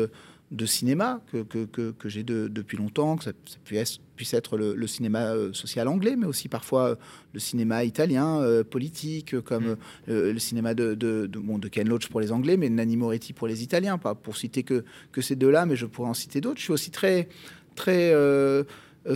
de 0.52 0.64
cinéma 0.64 1.20
que, 1.32 1.42
que, 1.42 1.90
que, 1.90 2.08
j'ai 2.08 2.22
depuis 2.22 2.76
longtemps, 2.76 3.16
que 3.16 3.24
ça, 3.24 3.32
puisse, 3.64 3.98
puisse, 4.14 4.32
être 4.32 4.56
le, 4.56 4.86
cinéma 4.86 5.32
euh, 5.32 5.52
social 5.52 5.88
anglais, 5.88 6.14
mais 6.16 6.26
aussi 6.26 6.48
parfois 6.48 6.90
euh, 6.90 6.94
le 7.32 7.40
cinéma 7.40 7.82
italien, 7.82 8.40
euh, 8.40 8.62
politique, 8.62 9.40
comme 9.40 9.72
mm. 9.72 9.76
le 10.06 10.38
cinéma 10.38 10.74
de, 10.74 10.94
de, 10.94 11.26
bon, 11.26 11.58
de, 11.58 11.68
Ken 11.68 11.88
Loach 11.88 12.08
pour 12.08 12.20
les 12.20 12.30
Anglais, 12.30 12.56
mais 12.56 12.68
Nanni 12.68 12.96
Moretti 12.96 13.32
pour 13.32 13.48
les 13.48 13.62
Italiens, 13.64 13.98
pas 13.98 14.14
pour 14.14 14.36
citer 14.36 14.62
que, 14.62 14.84
que 15.10 15.20
ces 15.20 15.34
deux-là, 15.34 15.66
mais 15.66 15.74
je 15.74 15.86
pourrais 15.86 16.10
en 16.10 16.14
citer 16.14 16.40
d'autres. 16.40 16.58
Je 16.58 16.64
suis 16.64 16.72
aussi 16.72 16.90
très, 16.92 17.28
très 17.74 18.14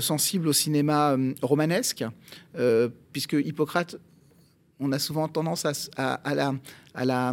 sensible 0.00 0.49
au 0.49 0.52
cinéma 0.52 1.16
romanesque, 1.42 2.04
puisque 3.12 3.34
Hippocrate, 3.34 3.96
on 4.80 4.90
a 4.92 4.99
souvent 4.99 5.28
tendance 5.28 5.64
à, 5.64 5.72
à, 5.96 6.14
à 6.14 6.34
la... 6.34 6.54
À 6.92 7.04
la 7.04 7.32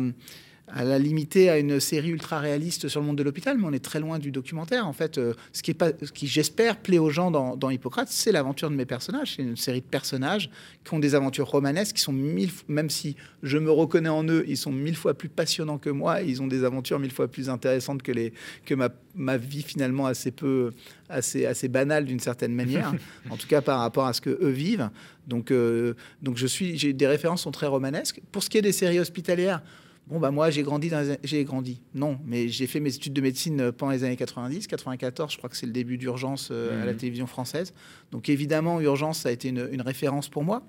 à 0.67 0.83
la 0.83 0.99
limiter 0.99 1.49
à 1.49 1.57
une 1.57 1.79
série 1.79 2.09
ultra 2.09 2.39
réaliste 2.39 2.89
sur 2.89 2.99
le 2.99 3.05
monde 3.05 3.17
de 3.17 3.23
l'hôpital, 3.23 3.57
mais 3.57 3.63
on 3.65 3.71
est 3.71 3.83
très 3.83 4.01
loin 4.01 4.19
du 4.19 4.31
documentaire. 4.31 4.85
En 4.85 4.91
fait, 4.91 5.17
euh, 5.17 5.33
ce 5.53 5.63
qui, 5.63 5.71
est 5.71 5.73
pas, 5.73 5.91
ce 6.01 6.11
qui 6.11 6.27
j'espère, 6.27 6.77
plaît 6.77 6.97
aux 6.97 7.09
gens 7.09 7.31
dans, 7.31 7.55
dans 7.55 7.69
Hippocrate, 7.69 8.09
c'est 8.09 8.33
l'aventure 8.33 8.69
de 8.69 8.75
mes 8.75 8.85
personnages. 8.85 9.35
C'est 9.37 9.43
une 9.43 9.55
série 9.55 9.79
de 9.79 9.85
personnages 9.85 10.49
qui 10.83 10.93
ont 10.93 10.99
des 10.99 11.15
aventures 11.15 11.47
romanesques, 11.47 11.95
qui 11.95 12.01
sont 12.01 12.11
mille, 12.11 12.49
même 12.67 12.89
si 12.89 13.15
je 13.43 13.57
me 13.57 13.71
reconnais 13.71 14.09
en 14.09 14.25
eux, 14.27 14.43
ils 14.47 14.57
sont 14.57 14.71
mille 14.71 14.97
fois 14.97 15.13
plus 15.13 15.29
passionnants 15.29 15.77
que 15.77 15.89
moi. 15.89 16.21
Ils 16.21 16.41
ont 16.41 16.47
des 16.47 16.65
aventures 16.65 16.99
mille 16.99 17.11
fois 17.11 17.29
plus 17.29 17.49
intéressantes 17.49 18.03
que, 18.03 18.11
les, 18.11 18.33
que 18.65 18.73
ma, 18.73 18.89
ma 19.15 19.37
vie 19.37 19.63
finalement 19.63 20.05
assez 20.05 20.31
peu, 20.31 20.71
assez, 21.07 21.45
assez 21.45 21.69
banale 21.69 22.03
d'une 22.03 22.19
certaine 22.19 22.53
manière, 22.53 22.93
en 23.29 23.37
tout 23.37 23.47
cas 23.47 23.61
par 23.61 23.79
rapport 23.79 24.05
à 24.05 24.11
ce 24.11 24.19
que 24.19 24.37
eux 24.41 24.49
vivent. 24.49 24.89
Donc, 25.27 25.51
euh, 25.51 25.93
donc 26.21 26.35
je 26.35 26.47
suis, 26.47 26.77
j'ai 26.77 26.91
des 26.91 27.07
références 27.07 27.43
sont 27.43 27.51
très 27.51 27.67
romanesques. 27.67 28.21
Pour 28.33 28.43
ce 28.43 28.49
qui 28.49 28.57
est 28.57 28.61
des 28.61 28.73
séries 28.73 28.99
hospitalières. 28.99 29.61
Bon, 30.07 30.19
bah 30.19 30.31
moi, 30.31 30.49
j'ai 30.49 30.63
grandi, 30.63 30.89
dans 30.89 31.17
j'ai 31.21 31.43
grandi. 31.43 31.81
Non, 31.93 32.17
mais 32.25 32.47
j'ai 32.47 32.65
fait 32.65 32.79
mes 32.79 32.95
études 32.95 33.11
de 33.11 33.19
médecine 33.19 33.59
euh, 33.59 33.71
pendant 33.73 33.91
les 33.91 34.05
années 34.05 34.15
90, 34.15 34.65
94, 34.67 35.33
je 35.33 35.37
crois 35.37 35.49
que 35.49 35.57
c'est 35.57 35.65
le 35.65 35.73
début 35.73 35.97
d'Urgence 35.97 36.47
euh, 36.49 36.81
à 36.81 36.85
la 36.85 36.93
mhm. 36.93 36.97
télévision 36.97 37.27
française. 37.27 37.73
Donc 38.11 38.29
évidemment, 38.29 38.79
Urgence, 38.79 39.19
ça 39.19 39.29
a 39.29 39.31
été 39.33 39.49
une, 39.49 39.81
référence 39.81 40.29
pour 40.29 40.45
moi. 40.45 40.63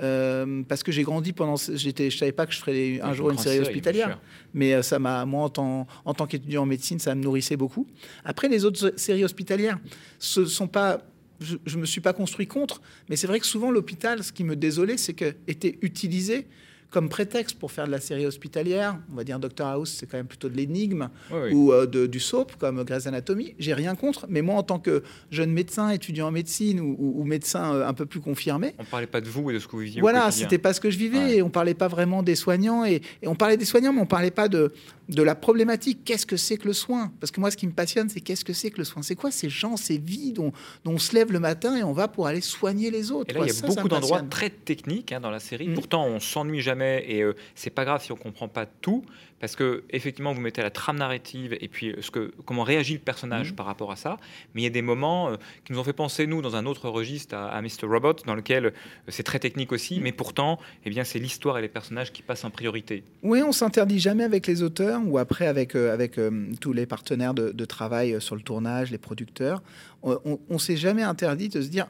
Euh, 0.00 0.62
parce 0.66 0.82
que 0.82 0.90
j'ai 0.90 1.02
grandi 1.02 1.34
pendant. 1.34 1.56
J'étais, 1.56 2.08
je 2.08 2.16
savais 2.16 2.32
pas 2.32 2.46
que 2.46 2.54
je 2.54 2.60
ferais 2.60 3.00
un 3.02 3.12
jour 3.12 3.30
une 3.30 3.36
série 3.36 3.60
hospitalière, 3.60 4.20
mais 4.54 4.82
ça 4.82 4.98
m'a, 4.98 5.26
moi, 5.26 5.44
en 5.44 5.50
tant, 5.50 5.86
en 6.06 6.14
tant 6.14 6.26
qu'étudiant 6.26 6.62
en 6.62 6.66
médecine, 6.66 6.98
ça 6.98 7.14
me 7.14 7.22
nourrissait 7.22 7.56
beaucoup. 7.56 7.86
Après, 8.24 8.48
les 8.48 8.64
autres 8.64 8.94
séries 8.96 9.24
hospitalières, 9.24 9.78
ce 10.18 10.46
sont 10.46 10.68
pas. 10.68 11.02
Je, 11.40 11.56
ne 11.76 11.82
me 11.82 11.86
suis 11.86 12.00
pas 12.00 12.14
construit 12.14 12.46
contre, 12.46 12.80
mais 13.08 13.16
c'est 13.16 13.26
vrai 13.26 13.38
que 13.38 13.46
souvent 13.46 13.70
l'hôpital, 13.70 14.24
ce 14.24 14.32
qui 14.32 14.44
me 14.44 14.56
désolait, 14.56 14.96
c'est 14.96 15.12
que 15.12 15.36
était 15.46 15.78
utilisé 15.82 16.46
comme 16.90 17.08
prétexte 17.10 17.58
pour 17.58 17.70
faire 17.70 17.86
de 17.86 17.90
la 17.90 18.00
série 18.00 18.24
hospitalière. 18.26 18.98
On 19.12 19.16
va 19.16 19.24
dire 19.24 19.38
Doctor 19.38 19.66
House, 19.68 19.94
c'est 19.98 20.06
quand 20.06 20.16
même 20.16 20.26
plutôt 20.26 20.48
de 20.48 20.56
l'énigme 20.56 21.10
Oui, 21.30 21.52
ou 21.52 21.72
euh, 21.72 21.86
de- 21.86 22.06
du 22.06 22.18
soap 22.20 22.56
comme 22.56 22.82
Grey's 22.84 23.06
Anatomy. 23.06 23.54
J'ai 23.58 23.74
rien 23.74 23.94
contre, 23.94 24.26
mais 24.28 24.40
moi 24.40 24.54
en 24.56 24.62
tant 24.62 24.78
que 24.78 25.02
jeune 25.30 25.52
médecin, 25.52 25.90
étudiant 25.90 26.28
en 26.28 26.30
médecine 26.30 26.80
ou, 26.80 26.96
ou- 26.98 27.20
ou 27.20 27.24
médecin 27.24 27.74
euh, 27.74 27.86
un 27.86 27.92
peu 27.92 28.06
plus 28.06 28.20
confirmé, 28.20 28.74
On 28.78 28.84
parlait 28.84 29.06
pas 29.06 29.20
de 29.20 29.28
vous 29.28 29.50
et 29.50 29.54
de 29.54 29.58
ce 29.58 29.66
que 29.66 29.72
vous 29.72 29.78
viviez. 29.80 30.00
voilà, 30.00 30.30
c'était 30.30 30.56
pas 30.58 30.72
ce 30.72 30.80
que 30.80 30.90
je 30.90 30.98
vivais. 30.98 31.18
Ouais. 31.18 31.36
Et 31.36 31.42
on 31.42 31.50
parlait 31.50 31.74
pas 31.74 31.88
vraiment 31.88 32.22
des 32.22 32.34
soignants. 32.36 32.84
Et, 32.86 33.02
et 33.22 33.28
on 33.28 33.34
parlait 33.34 33.56
des 33.58 33.64
soignants, 33.66 33.92
mais 33.92 34.00
on 34.00 34.06
parlait 34.06 34.30
pas 34.30 34.48
de, 34.48 34.72
de 35.10 35.22
la 35.22 35.34
problématique. 35.34 36.00
Qu'est-ce 36.04 36.24
que 36.26 36.36
c'est 36.36 36.56
que 36.56 36.66
le 36.68 36.72
soin? 36.72 37.12
Parce 37.20 37.30
que 37.30 37.40
moi, 37.40 37.50
ce 37.50 37.56
qui 37.58 37.66
me 37.66 37.72
passionne, 37.72 38.08
c'est 38.08 38.20
qu'est-ce 38.20 38.44
que 38.44 38.52
c'est 38.54 38.70
que 38.70 38.78
le 38.78 38.84
soin? 38.84 39.02
C'est 39.02 39.14
quoi 39.14 39.30
ces 39.30 39.50
gens, 39.50 39.76
ces 39.76 39.98
vies 39.98 40.32
dont, 40.32 40.52
dont 40.84 40.92
on 40.92 40.98
se 40.98 41.14
lève 41.14 41.32
le 41.32 41.40
matin 41.40 41.76
et 41.76 41.82
on 41.82 41.92
va 41.92 42.08
pour 42.08 42.26
aller 42.26 42.40
soigner 42.40 42.90
les 42.90 43.10
autres? 43.10 43.30
Et 43.30 43.34
là, 43.38 43.44
il 43.44 43.48
y 43.48 43.50
a 43.50 43.54
Ça, 43.54 43.66
beaucoup 43.66 43.88
d'endroits 43.88 44.22
très 44.22 44.48
techniques 44.50 45.12
hein, 45.12 45.20
dans 45.20 45.30
la 45.30 45.40
série. 45.40 45.68
Mm. 45.68 45.74
Pourtant, 45.74 46.06
on 46.06 46.20
s'ennuie 46.20 46.60
jamais 46.62 46.77
et 46.82 47.22
euh, 47.22 47.34
c'est 47.54 47.70
pas 47.70 47.84
grave 47.84 48.02
si 48.02 48.12
on 48.12 48.16
comprend 48.16 48.48
pas 48.48 48.66
tout, 48.66 49.04
parce 49.40 49.56
que 49.56 49.84
effectivement, 49.90 50.32
vous 50.32 50.40
mettez 50.40 50.62
la 50.62 50.70
trame 50.70 50.98
narrative 50.98 51.56
et 51.60 51.68
puis 51.68 51.90
euh, 51.90 52.02
ce 52.02 52.10
que, 52.10 52.32
comment 52.44 52.62
réagit 52.62 52.94
le 52.94 53.00
personnage 53.00 53.52
Mm. 53.52 53.54
par 53.54 53.66
rapport 53.66 53.92
à 53.92 53.96
ça. 53.96 54.16
Mais 54.54 54.62
il 54.62 54.64
y 54.64 54.66
a 54.66 54.70
des 54.70 54.82
moments 54.82 55.30
euh, 55.30 55.36
qui 55.64 55.72
nous 55.72 55.78
ont 55.78 55.84
fait 55.84 55.92
penser 55.92 56.26
nous 56.26 56.42
dans 56.42 56.56
un 56.56 56.66
autre 56.66 56.88
registre 56.88 57.34
à, 57.34 57.48
à 57.48 57.62
Mr. 57.62 57.84
Robot, 57.84 58.14
dans 58.26 58.34
lequel 58.34 58.66
euh, 58.66 58.70
c'est 59.08 59.22
très 59.22 59.38
technique 59.38 59.72
aussi, 59.72 60.00
mais 60.00 60.12
pourtant, 60.12 60.58
eh 60.84 60.90
bien, 60.90 61.04
c'est 61.04 61.18
l'histoire 61.18 61.58
et 61.58 61.62
les 61.62 61.68
personnages 61.68 62.12
qui 62.12 62.22
passent 62.22 62.44
en 62.44 62.50
priorité. 62.50 63.04
Oui, 63.22 63.42
on 63.42 63.52
s'interdit 63.52 63.98
jamais 63.98 64.24
avec 64.24 64.46
les 64.46 64.62
auteurs 64.62 65.00
ou 65.04 65.18
après 65.18 65.46
avec, 65.46 65.74
avec 65.74 66.18
tous 66.60 66.72
les 66.72 66.86
partenaires 66.86 67.34
de, 67.34 67.50
de 67.50 67.64
travail 67.64 68.20
sur 68.20 68.34
le 68.34 68.42
tournage, 68.42 68.90
les 68.90 68.98
producteurs. 68.98 69.62
On, 70.02 70.18
on, 70.24 70.40
on 70.48 70.58
s'est 70.58 70.76
jamais 70.76 71.02
interdit 71.02 71.48
de 71.48 71.60
se 71.60 71.68
dire 71.68 71.86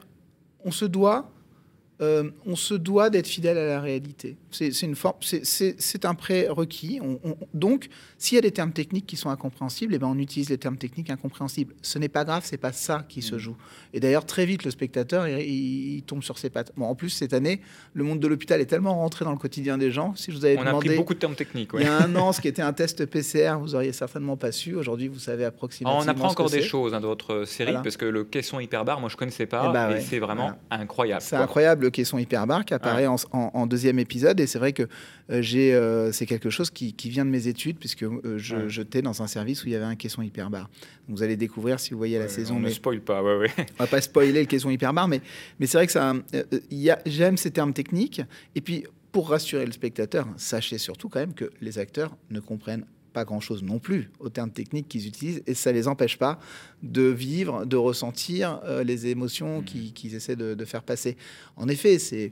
on 0.63 0.71
se 0.71 0.85
doit. 0.85 1.31
Euh, 2.01 2.29
on 2.45 2.55
se 2.55 2.73
doit 2.73 3.09
d'être 3.09 3.27
fidèle 3.27 3.57
à 3.57 3.65
la 3.67 3.81
réalité. 3.81 4.37
C'est 4.51 6.05
un 6.05 6.13
prérequis. 6.15 6.99
On- 7.03 7.19
on- 7.23 7.37
donc, 7.53 7.89
s'il 8.17 8.35
y 8.35 8.39
a 8.39 8.41
des 8.41 8.51
termes 8.51 8.71
techniques 8.71 9.05
qui 9.05 9.15
sont 9.17 9.29
incompréhensibles, 9.29 9.93
eh 9.93 9.99
ben 9.99 10.07
on 10.07 10.17
utilise 10.17 10.49
les 10.49 10.57
termes 10.57 10.77
techniques 10.77 11.09
incompréhensibles. 11.09 11.73
Ce 11.81 11.99
n'est 11.99 12.07
pas 12.09 12.23
grave, 12.23 12.43
c'est 12.45 12.57
pas 12.57 12.71
ça 12.71 13.05
qui 13.07 13.21
se 13.21 13.37
joue. 13.37 13.55
Et 13.93 13.99
d'ailleurs, 13.99 14.25
très 14.25 14.45
vite, 14.45 14.63
le 14.63 14.71
spectateur, 14.71 15.27
il, 15.27 15.39
il- 15.41 15.95
il 15.97 16.03
tombe 16.03 16.23
sur 16.23 16.37
ses 16.37 16.49
pattes. 16.49 16.71
Bon, 16.77 16.85
en 16.85 16.95
plus, 16.95 17.09
cette 17.09 17.33
année, 17.33 17.61
le 17.93 18.03
monde 18.03 18.19
de 18.19 18.27
l'hôpital 18.27 18.61
est 18.61 18.65
tellement 18.65 18.95
rentré 18.95 19.25
dans 19.25 19.31
le 19.31 19.37
quotidien 19.37 19.77
des 19.77 19.91
gens. 19.91 20.15
Si 20.15 20.31
je 20.31 20.37
vous 20.37 20.45
avais 20.45 20.57
On 20.57 20.61
a 20.61 20.65
demandé 20.65 20.87
appris 20.87 20.97
beaucoup 20.97 21.13
de 21.13 21.19
termes 21.19 21.35
techniques. 21.35 21.73
ouais. 21.73 21.81
il 21.81 21.85
y 21.85 21.89
a 21.89 21.97
un 22.01 22.15
an, 22.15 22.31
ce 22.33 22.41
qui 22.41 22.47
était 22.47 22.61
un 22.61 22.73
test 22.73 23.05
PCR, 23.05 23.57
vous 23.59 23.75
auriez 23.75 23.93
certainement 23.93 24.37
pas 24.37 24.51
su. 24.51 24.75
Aujourd'hui, 24.75 25.07
vous 25.07 25.19
savez 25.19 25.43
Ah, 25.45 25.47
approximativement. 25.49 26.03
on 26.03 26.07
apprend 26.07 26.29
encore 26.29 26.49
des 26.49 26.61
choses 26.61 26.93
hein, 26.93 27.01
de 27.01 27.05
votre 27.07 27.45
série, 27.45 27.71
Voilà. 27.71 27.83
parce 27.83 27.97
que 27.97 28.05
le 28.05 28.23
caisson 28.23 28.59
hyperbar, 28.59 28.99
moi 28.99 29.09
je 29.09 29.17
connaissais 29.17 29.45
pas, 29.45 29.67
Eh 29.69 29.73
bah 29.73 29.97
et 29.97 30.01
c'est 30.01 30.19
vraiment 30.19 30.53
incroyable. 30.71 31.21
C'est 31.21 31.35
incroyable 31.35 31.88
le 31.89 31.91
caisson 31.91 32.17
hyperbar 32.17 32.63
qui 32.65 32.73
apparaît 32.73 33.07
en, 33.07 33.15
en- 33.33 33.51
en 33.53 33.67
deuxième 33.67 33.99
épisode 33.99 34.39
et 34.39 34.47
c'est 34.47 34.59
vrai 34.59 34.73
que 34.73 34.83
euh, 35.31 35.41
j'ai 35.41 35.73
euh, 35.73 36.11
c'est 36.11 36.25
quelque 36.25 36.49
chose 36.49 36.69
qui, 36.69 36.93
qui 36.93 37.09
vient 37.09 37.25
de 37.25 37.29
mes 37.31 37.47
études 37.47 37.77
puisque 37.77 38.03
euh, 38.03 38.37
je 38.37 38.55
Ouais. 38.55 38.69
j'étais 38.69 39.01
dans 39.01 39.21
un 39.21 39.27
service 39.27 39.63
où 39.63 39.67
il 39.67 39.71
y 39.73 39.75
avait 39.75 39.85
un 39.85 39.95
caisson 39.95 40.21
hyperbar. 40.21 40.69
Donc, 41.07 41.17
vous 41.17 41.23
allez 41.23 41.35
découvrir 41.37 41.79
si 41.79 41.91
vous 41.91 41.97
voyez 41.97 42.19
la 42.19 42.27
saison. 42.27 42.55
on 42.57 42.59
ne 42.59 42.69
spoil 42.69 43.01
pas, 43.01 43.21
ouais, 43.23 43.37
ouais. 43.37 43.51
on 43.79 43.83
va 43.83 43.87
pas 43.87 44.01
spoiler 44.01 44.39
le 44.41 44.45
caisson 44.45 44.69
hyperbar, 44.69 45.07
mais 45.07 45.21
mais 45.59 45.65
c'est 45.67 45.77
vrai 45.77 45.85
que 45.87 45.91
ça 45.93 46.13
il 46.69 46.77
y 46.79 46.89
a 46.89 46.99
j'aime 47.05 47.37
ces 47.37 47.51
termes 47.51 47.73
techniques 47.73 48.21
et 48.55 48.61
puis 48.61 48.85
pour 49.11 49.29
rassurer 49.29 49.65
le 49.65 49.71
spectateur, 49.71 50.27
sachez 50.37 50.77
surtout 50.77 51.09
quand 51.09 51.19
même 51.19 51.33
que 51.33 51.49
les 51.61 51.79
acteurs 51.79 52.15
ne 52.29 52.39
comprennent 52.39 52.85
pas 53.09 53.25
grand-chose 53.25 53.63
non 53.63 53.79
plus 53.79 54.09
aux 54.19 54.29
termes 54.29 54.51
techniques 54.51 54.87
qu'ils 54.87 55.07
utilisent 55.07 55.43
et 55.47 55.53
ça 55.53 55.71
les 55.71 55.87
empêche 55.87 56.17
pas 56.17 56.39
de 56.83 57.03
vivre, 57.03 57.65
de 57.65 57.77
ressentir 57.77 58.61
euh, 58.65 58.83
les 58.83 59.07
émotions 59.07 59.61
qu'ils 59.61 59.93
qu'ils 59.93 60.15
essaient 60.15 60.35
de, 60.35 60.53
de 60.53 60.65
faire 60.65 60.83
passer. 60.83 61.17
En 61.55 61.67
effet, 61.67 61.99
c'est 61.99 62.31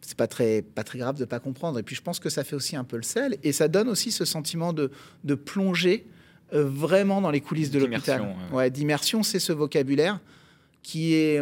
c'est 0.00 0.16
pas 0.16 0.26
très 0.26 0.62
pas 0.62 0.84
très 0.84 0.98
grave 0.98 1.18
de 1.18 1.24
pas 1.24 1.40
comprendre 1.40 1.78
et 1.78 1.82
puis 1.82 1.96
je 1.96 2.02
pense 2.02 2.18
que 2.18 2.28
ça 2.28 2.44
fait 2.44 2.56
aussi 2.56 2.76
un 2.76 2.84
peu 2.84 2.96
le 2.96 3.02
sel 3.02 3.36
et 3.42 3.52
ça 3.52 3.68
donne 3.68 3.88
aussi 3.88 4.10
ce 4.10 4.24
sentiment 4.24 4.72
de 4.72 4.90
de 5.24 5.34
plonger 5.34 6.06
euh, 6.52 6.64
vraiment 6.64 7.20
dans 7.20 7.30
les 7.30 7.40
coulisses 7.40 7.70
de 7.70 7.78
l'hôpital. 7.78 8.34
Ouais, 8.52 8.70
d'immersion, 8.70 9.22
c'est 9.22 9.38
ce 9.38 9.52
vocabulaire 9.52 10.20
qui 10.82 11.14
est 11.14 11.40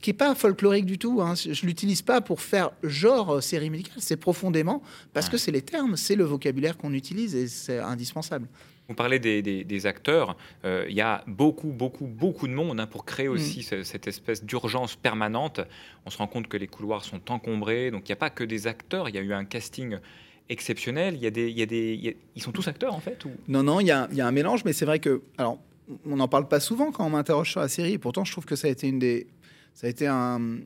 qui 0.00 0.10
est 0.10 0.14
pas 0.14 0.34
folklorique 0.34 0.84
du 0.86 0.98
tout. 0.98 1.20
Hein. 1.22 1.34
Je 1.36 1.64
l'utilise 1.64 2.02
pas 2.02 2.20
pour 2.20 2.40
faire 2.40 2.72
genre 2.82 3.34
euh, 3.36 3.40
série 3.40 3.70
médicale. 3.70 3.94
C'est 3.98 4.16
profondément 4.16 4.82
parce 5.12 5.28
que 5.28 5.36
c'est 5.36 5.52
les 5.52 5.62
termes, 5.62 5.96
c'est 5.96 6.16
le 6.16 6.24
vocabulaire 6.24 6.76
qu'on 6.76 6.92
utilise 6.92 7.34
et 7.36 7.46
c'est 7.46 7.78
indispensable. 7.78 8.48
Vous 8.88 8.94
parlez 8.96 9.20
des, 9.20 9.42
des- 9.42 9.62
des 9.62 9.86
acteurs. 9.86 10.36
euh, 10.64 10.84
Il 10.88 10.94
y 10.96 11.00
a 11.00 11.22
beaucoup, 11.28 11.68
beaucoup, 11.68 12.06
beaucoup 12.06 12.48
de 12.48 12.52
monde 12.52 12.80
hein, 12.80 12.86
pour 12.88 13.04
créer 13.04 13.28
Mm. 13.28 13.32
aussi 13.32 13.62
ce- 13.62 13.84
cette 13.84 14.08
espèce 14.08 14.44
d'urgence 14.44 14.96
permanente. 14.96 15.60
On 16.04 16.10
se 16.10 16.18
rend 16.18 16.26
compte 16.26 16.48
que 16.48 16.56
les 16.56 16.66
couloirs 16.66 17.04
sont 17.04 17.30
encombrés. 17.30 17.92
Donc 17.92 18.08
il 18.08 18.10
n'y 18.10 18.14
a 18.14 18.16
pas 18.16 18.30
que 18.30 18.42
des 18.42 18.66
acteurs. 18.66 19.08
Il 19.08 19.14
y 19.14 19.18
a 19.18 19.22
eu 19.22 19.32
un 19.32 19.44
casting 19.44 19.98
exceptionnel. 20.48 21.14
Il 21.14 21.22
y 21.22 21.26
a 21.26 21.30
des, 21.30 21.48
il 21.48 21.56
y 21.58 21.62
a 21.62 21.66
des, 21.66 21.94
il 21.94 22.04
y 22.04 22.08
a- 22.08 22.12
ils 22.34 22.42
sont 22.42 22.52
tous 22.52 22.66
acteurs 22.68 22.94
en 22.94 23.00
fait. 23.00 23.24
Ou... 23.24 23.30
Non, 23.48 23.62
non, 23.62 23.78
il 23.80 23.84
y 23.84 23.86
y 23.88 24.20
a 24.20 24.26
un 24.26 24.32
mélange, 24.32 24.64
mais 24.64 24.72
c'est 24.72 24.84
vrai 24.84 24.98
que 24.98 25.22
alors 25.38 25.58
on 26.06 26.16
n'en 26.16 26.28
parle 26.28 26.48
pas 26.48 26.60
souvent 26.60 26.92
quand 26.92 27.04
on 27.06 27.10
m'interroge 27.10 27.50
sur 27.50 27.60
la 27.60 27.68
série. 27.68 27.92
Et 27.92 27.98
pourtant, 27.98 28.24
je 28.24 28.32
trouve 28.32 28.44
que 28.44 28.56
ça 28.56 28.68
a 28.68 28.70
été 28.70 28.88
une 28.88 28.98
des, 28.98 29.26
ça 29.74 29.86
a 29.86 29.90
été 29.90 30.06
un, 30.06 30.58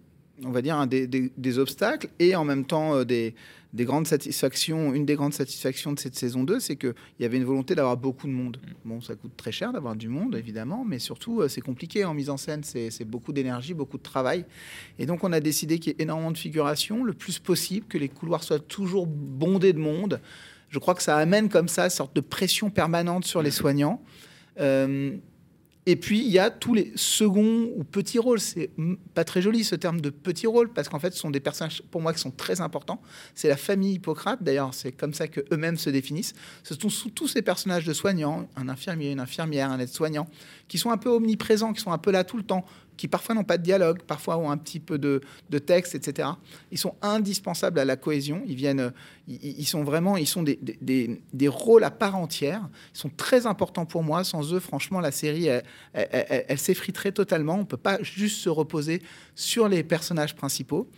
on 0.44 0.50
va 0.50 0.62
dire 0.62 0.76
un 0.76 0.87
des, 0.87 1.07
des- 1.07 1.33
des 1.37 1.59
obstacles 1.59 2.09
et 2.18 2.37
en 2.37 2.44
même 2.44 2.64
temps 2.64 2.94
euh, 2.96 3.05
des, 3.05 3.35
des 3.72 3.85
grandes 3.85 4.07
satisfactions. 4.07 4.92
Une 4.94 5.07
des 5.07 5.14
grandes 5.14 5.33
satisfactions 5.35 5.92
de 5.92 5.98
cette 5.98 6.14
saison 6.16 6.44
2, 6.44 6.61
c'est 6.61 6.76
qu'il 6.76 6.94
y 7.20 7.24
avait 7.24 7.38
une 7.38 7.44
volonté 7.44 7.74
d'avoir 7.74 7.96
beaucoup 7.96 8.26
de 8.26 8.33
monde. 8.33 8.59
Bon, 8.85 9.00
ça 9.00 9.14
coûte 9.14 9.33
très 9.37 9.52
cher 9.52 9.72
d'avoir 9.72 9.96
du 9.96 10.09
monde, 10.09 10.35
évidemment, 10.37 10.85
mais 10.87 10.98
surtout, 10.98 11.40
euh, 11.40 11.48
c'est 11.48 11.61
compliqué 11.62 12.05
en 12.05 12.12
mise 12.14 12.29
en 12.31 12.37
scène. 12.37 12.62
C'est 12.62 13.05
beaucoup 13.05 13.33
d'énergie, 13.33 13.74
beaucoup 13.74 13.96
de 13.98 14.02
travail. 14.02 14.44
Et 14.98 15.07
donc, 15.07 15.24
on 15.24 15.33
a 15.33 15.40
décidé 15.40 15.79
qu'il 15.79 15.92
y 15.92 15.96
ait 15.98 16.02
énormément 16.02 16.31
de 16.31 16.38
figuration, 16.38 17.05
le 17.05 17.14
plus 17.14 17.38
possible, 17.38 17.87
que 17.88 17.98
les 17.98 18.09
couloirs 18.11 18.44
soient 18.44 18.59
toujours 18.61 19.07
bondés 19.07 19.72
de 19.72 19.79
monde. 19.79 20.20
Je 20.68 20.79
crois 20.79 20.94
que 20.94 21.02
ça 21.02 21.16
amène 21.16 21.48
comme 21.48 21.68
ça 21.68 21.85
une 21.85 21.90
sorte 21.90 22.14
de 22.14 22.20
pression 22.20 22.70
permanente 22.70 23.24
sur 23.24 23.40
les 23.40 23.50
soignants. 23.52 24.02
Euh, 24.58 25.16
et 25.88 25.94
puis, 25.94 26.18
il 26.18 26.32
y 26.32 26.40
a 26.40 26.50
tous 26.50 26.74
les 26.74 26.92
seconds 26.96 27.70
ou 27.76 27.84
petits 27.84 28.18
rôles. 28.18 28.40
C'est 28.40 28.70
pas 29.14 29.22
très 29.22 29.40
joli 29.40 29.62
ce 29.62 29.76
terme 29.76 30.00
de 30.00 30.10
petits 30.10 30.48
rôles, 30.48 30.72
parce 30.72 30.88
qu'en 30.88 30.98
fait, 30.98 31.12
ce 31.12 31.20
sont 31.20 31.30
des 31.30 31.38
personnages, 31.38 31.80
pour 31.92 32.00
moi, 32.00 32.12
qui 32.12 32.18
sont 32.18 32.32
très 32.32 32.60
importants. 32.60 33.00
C'est 33.36 33.46
la 33.46 33.56
famille 33.56 33.94
Hippocrate, 33.94 34.42
d'ailleurs, 34.42 34.74
c'est 34.74 34.90
comme 34.90 35.14
ça 35.14 35.28
qu'eux-mêmes 35.28 35.76
se 35.76 35.88
définissent. 35.88 36.34
Ce 36.64 36.74
sont 36.74 37.08
tous 37.10 37.28
ces 37.28 37.40
personnages 37.40 37.84
de 37.84 37.92
soignants, 37.92 38.48
un 38.56 38.68
infirmier, 38.68 39.12
une 39.12 39.20
infirmière, 39.20 39.70
un 39.70 39.78
aide-soignant, 39.78 40.26
qui 40.66 40.76
sont 40.76 40.90
un 40.90 40.96
peu 40.96 41.08
omniprésents, 41.08 41.72
qui 41.72 41.80
sont 41.80 41.92
un 41.92 41.98
peu 41.98 42.10
là 42.10 42.24
tout 42.24 42.36
le 42.36 42.42
temps, 42.42 42.66
qui 42.96 43.09
parfois 43.09 43.35
n'ont 43.35 43.44
pas 43.44 43.59
de 43.59 43.62
dialogue, 43.62 44.02
parfois 44.02 44.37
ont 44.38 44.50
un 44.50 44.56
petit 44.56 44.80
peu 44.80 44.98
de, 44.98 45.20
de 45.50 45.59
texte, 45.59 45.94
etc. 45.94 46.28
Ils 46.70 46.78
sont 46.78 46.94
indispensables 47.02 47.78
à 47.78 47.85
la 47.85 47.96
cohésion. 47.96 48.42
Ils 48.46 48.54
viennent, 48.56 48.80
euh, 48.80 48.90
ils, 49.28 49.66
sont 49.66 49.85
vraiment, 49.85 50.16
ils 50.16 50.26
sont 50.26 50.42
des, 50.42 50.59
des- 50.80 51.20
des- 51.32 51.48
rôles 51.48 51.85
à 51.85 51.90
part 51.90 52.16
entière. 52.16 52.68
Ils 52.94 52.98
sont 52.98 53.11
très 53.16 53.46
importants 53.46 53.87
pour 53.87 54.02
moi. 54.02 54.24
Sans 54.24 54.52
eux, 54.54 54.61
franchement, 54.61 55.00
la 55.00 55.11
série, 55.11 55.46
elle- 55.46 55.64
elle 55.92 56.59
s'effriterait 56.59 57.12
totalement. 57.12 57.54
On 57.59 57.64
peut 57.64 57.76
pas 57.76 57.98
juste 58.02 58.38
se 58.38 58.48
reposer 58.48 59.02
sur 59.35 59.68
les 59.68 59.82
personnages 59.82 60.35
principaux. 60.35 60.88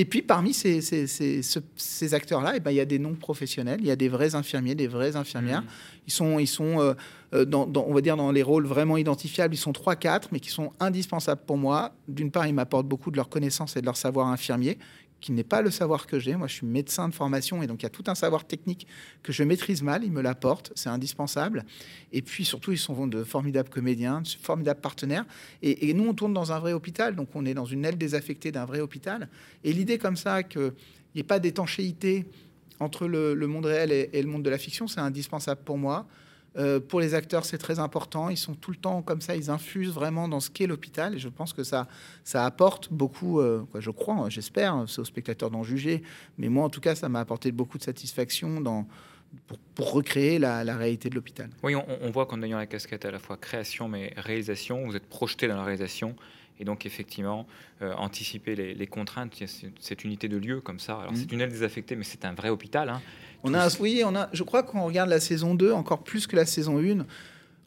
Et 0.00 0.04
puis 0.04 0.22
parmi 0.22 0.54
ces, 0.54 0.80
ces- 0.80 1.08
ces- 1.08 1.42
ce- 1.42 1.58
ces 1.74 2.14
acteurs-là, 2.14 2.52
eh 2.54 2.60
ben, 2.60 2.70
il 2.70 2.76
y 2.76 2.80
a 2.80 2.84
des 2.84 3.00
non 3.00 3.14
professionnels, 3.14 3.80
il 3.80 3.86
y 3.86 3.90
a 3.90 3.96
des 3.96 4.08
vrais 4.08 4.36
infirmiers, 4.36 4.76
des 4.76 4.86
vraies 4.86 5.16
infirmières. 5.16 5.64
Ils 6.06 6.12
sont, 6.12 6.38
ils 6.38 6.46
sont 6.46 6.78
euh, 6.80 6.94
euh, 7.34 7.44
dans, 7.44 7.66
dans- 7.66 7.84
on 7.88 7.92
va 7.94 8.00
dire, 8.00 8.16
dans 8.16 8.30
les 8.30 8.44
rôles 8.44 8.64
vraiment 8.64 8.96
identifiables. 8.96 9.54
Ils 9.54 9.58
sont 9.58 9.72
3-4, 9.72 10.28
mais 10.30 10.38
qui 10.38 10.50
sont 10.50 10.70
indispensables 10.78 11.40
pour 11.44 11.56
moi. 11.58 11.92
D'une 12.06 12.30
part, 12.30 12.46
ils 12.46 12.54
m'apportent 12.54 12.86
beaucoup 12.86 13.10
de 13.10 13.16
leur 13.16 13.28
connaissance 13.28 13.76
et 13.76 13.80
de 13.80 13.86
leur 13.86 13.96
savoir 13.96 14.28
infirmier, 14.28 14.78
qui 15.20 15.32
n'est 15.32 15.44
pas 15.44 15.62
le 15.62 15.70
savoir 15.70 16.06
que 16.06 16.18
j'ai. 16.18 16.36
Moi, 16.36 16.46
je 16.46 16.54
suis 16.54 16.66
médecin 16.66 17.08
de 17.08 17.14
formation 17.14 17.62
et 17.62 17.66
donc 17.66 17.82
il 17.82 17.84
y 17.84 17.86
a 17.86 17.90
tout 17.90 18.04
un 18.06 18.14
savoir 18.14 18.46
technique 18.46 18.86
que 19.22 19.32
je 19.32 19.42
maîtrise 19.42 19.82
mal. 19.82 20.04
Ils 20.04 20.12
me 20.12 20.22
l'apportent, 20.22 20.72
c'est 20.74 20.88
indispensable. 20.88 21.64
Et 22.12 22.22
puis 22.22 22.44
surtout, 22.44 22.72
ils 22.72 22.78
sont 22.78 23.06
de 23.06 23.24
formidables 23.24 23.68
comédiens, 23.68 24.20
de 24.20 24.28
formidables 24.28 24.80
partenaires. 24.80 25.24
Et, 25.62 25.92
nous, 25.94 26.06
on 26.06 26.14
tourne 26.14 26.32
dans 26.32 26.52
un 26.52 26.58
vrai 26.58 26.72
hôpital, 26.72 27.16
donc 27.16 27.28
on 27.34 27.44
est 27.44 27.54
dans 27.54 27.64
une 27.64 27.84
aile 27.84 27.98
désaffectée 27.98 28.52
d'un 28.52 28.64
vrai 28.64 28.80
hôpital. 28.80 29.28
Et 29.64 29.72
l'idée 29.72 29.98
comme 29.98 30.16
ça 30.16 30.42
qu'il 30.42 30.72
n'y 31.14 31.20
ait 31.20 31.24
pas 31.24 31.40
d'étanchéité 31.40 32.26
entre 32.80 33.08
le, 33.08 33.34
monde 33.46 33.66
réel 33.66 33.90
et 33.90 34.22
le 34.22 34.28
monde 34.28 34.44
de 34.44 34.50
la 34.50 34.58
fiction, 34.58 34.86
c'est 34.86 35.00
indispensable 35.00 35.62
pour 35.64 35.78
moi. 35.78 36.06
Euh, 36.58 36.80
pour 36.80 37.00
les 37.00 37.14
acteurs, 37.14 37.44
c'est 37.44 37.58
très 37.58 37.78
important. 37.78 38.30
Ils 38.30 38.36
sont 38.36 38.54
tout 38.54 38.70
le 38.70 38.76
temps 38.76 39.02
comme 39.02 39.20
ça, 39.20 39.36
ils 39.36 39.50
infusent 39.50 39.92
vraiment 39.92 40.28
dans 40.28 40.40
ce 40.40 40.50
qu'est 40.50 40.66
l'hôpital. 40.66 41.14
Et 41.14 41.18
je 41.18 41.28
pense 41.28 41.52
que 41.52 41.62
ça, 41.62 41.86
ça 42.24 42.44
apporte 42.44 42.92
beaucoup, 42.92 43.40
euh, 43.40 43.64
je 43.78 43.90
crois, 43.90 44.14
hein, 44.14 44.30
j'espère, 44.30 44.84
c'est 44.88 45.00
aux 45.00 45.04
spectateurs 45.04 45.50
d'en 45.50 45.62
juger. 45.62 46.02
Mais 46.36 46.48
moi, 46.48 46.64
en 46.64 46.70
tout 46.70 46.80
cas, 46.80 46.94
ça 46.94 47.08
m'a 47.08 47.20
apporté 47.20 47.52
beaucoup 47.52 47.78
de 47.78 47.84
satisfaction 47.84 48.60
dans, 48.60 48.86
pour, 49.74 49.92
recréer 49.92 50.38
la, 50.38 50.64
la 50.64 50.76
réalité 50.76 51.08
de 51.08 51.14
l'hôpital. 51.14 51.50
Oui, 51.62 51.74
on, 51.74 51.84
on 52.02 52.10
voit 52.10 52.26
qu'en 52.26 52.42
ayant 52.42 52.58
la 52.58 52.66
casquette 52.66 53.04
à 53.04 53.10
la 53.10 53.18
fois 53.18 53.36
création 53.36 53.88
mais 53.88 54.12
réalisation, 54.16 54.86
vous 54.86 54.96
êtes 54.96 55.06
projeté 55.06 55.48
dans 55.48 55.56
la 55.56 55.64
réalisation. 55.64 56.16
Et 56.60 56.64
donc, 56.64 56.86
effectivement, 56.86 57.46
euh, 57.82 57.92
anticiper 57.94 58.54
les, 58.56 58.74
les 58.74 58.86
contraintes, 58.86 59.32
cette- 59.80 60.04
unité 60.04 60.28
de 60.28 60.36
lieu 60.36 60.60
comme 60.60 60.80
ça. 60.80 60.98
Alors, 60.98 61.12
Mhm. 61.12 61.18
c'est 61.18 61.32
une 61.32 61.40
aile 61.40 61.50
désaffectée, 61.50 61.96
mais 61.96 62.04
c'est 62.04 62.24
un 62.24 62.32
vrai 62.34 62.48
hôpital. 62.48 62.88
hein. 62.88 63.00
On 63.44 63.54
a, 63.54 63.68
oui, 63.80 64.02
on 64.04 64.14
a, 64.16 64.28
je 64.32 64.42
crois 64.42 64.62
qu'on 64.64 64.84
regarde 64.84 65.08
la 65.10 65.20
saison 65.20 65.54
2 65.54 65.72
encore 65.72 66.02
plus 66.02 66.26
que 66.26 66.34
la 66.36 66.46
saison 66.46 66.78
1. 66.78 67.04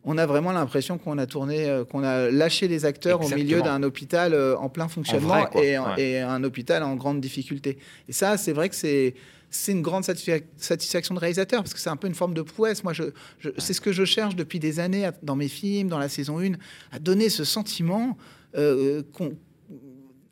on 0.03 0.17
a 0.17 0.25
vraiment 0.25 0.51
l'impression 0.51 0.97
qu'on 0.97 1.19
a 1.19 1.27
tourné, 1.27 1.69
euh, 1.69 1.85
qu'on 1.85 2.03
a 2.03 2.31
lâché 2.31 2.67
les 2.67 2.85
acteurs 2.85 3.21
au 3.23 3.29
milieu 3.29 3.61
d'un 3.61 3.83
hôpital 3.83 4.33
euh, 4.33 4.57
en 4.57 4.67
plein 4.67 4.87
fonctionnement 4.87 5.45
vrai, 5.45 5.73
et, 5.73 5.77
Ouais. 5.77 6.01
et 6.01 6.19
un 6.19 6.43
hôpital 6.43 6.81
en 6.81 6.95
grande 6.95 7.21
difficulté. 7.21 7.77
Et 8.09 8.11
ça, 8.11 8.35
c'est 8.37 8.51
vrai 8.51 8.67
que 8.69 8.75
c'est 8.75 9.13
c'est 9.53 9.73
une 9.73 9.81
grande 9.83 10.03
satisfa- 10.03 10.41
satisfaction 10.57 11.13
de 11.13 11.19
réalisateur 11.19 11.61
parce 11.61 11.73
que 11.73 11.79
c'est 11.79 11.89
un 11.89 11.97
peu 11.97 12.07
une 12.07 12.15
forme 12.15 12.33
de 12.33 12.41
prouesse. 12.41 12.83
Moi, 12.85 12.93
je, 12.93 13.03
je- 13.39 13.49
c'est 13.59 13.73
ce 13.73 13.81
que 13.81 13.91
je 13.91 14.05
cherche 14.05 14.35
depuis 14.35 14.59
des 14.59 14.79
années 14.79 15.05
à- 15.05 15.13
dans 15.23 15.35
mes 15.35 15.49
films, 15.49 15.87
dans 15.89 15.99
la 15.99 16.07
saison 16.09 16.39
1, 16.39 16.53
à 16.93 16.97
donner 16.99 17.29
ce 17.29 17.43
sentiment 17.43 18.17
euh, 18.55 19.01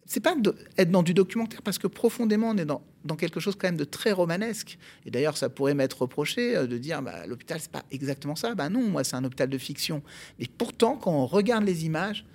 c'est 0.06 0.20
pas 0.22 0.36
de- 0.36 0.56
être 0.78 0.90
dans 0.92 1.04
du 1.04 1.14
documentaire 1.14 1.62
parce 1.62 1.78
que 1.78 1.88
profondément 1.88 2.50
on 2.50 2.58
est 2.58 2.66
dans, 2.66 2.82
dans 3.06 3.16
quelque 3.16 3.40
chose 3.40 3.56
quand 3.56 3.68
même 3.68 3.78
de 3.78 3.84
très 3.84 4.12
romanesque. 4.12 4.78
Et 5.06 5.12
d'ailleurs, 5.12 5.38
ça 5.38 5.50
pourrait 5.50 5.76
m'être 5.76 6.02
reproché 6.02 6.58
euh, 6.58 6.66
de 6.68 6.78
dire 6.78 7.02
bah, 7.02 7.28
l'hôpital 7.28 7.60
c'est 7.60 7.72
pas 7.72 7.84
exactement 7.92 8.36
ça. 8.36 8.56
Bah 8.56 8.70
non, 8.70 8.82
moi 8.90 9.04
c'est 9.04 9.16
un 9.16 9.24
hôpital 9.24 9.50
de 9.50 9.58
fiction. 9.58 10.02
Mais 10.40 10.48
pourtant, 10.58 10.96
quand 10.98 11.12
on 11.14 11.26
regarde 11.28 11.64
les 11.64 11.86
images, 11.86 12.26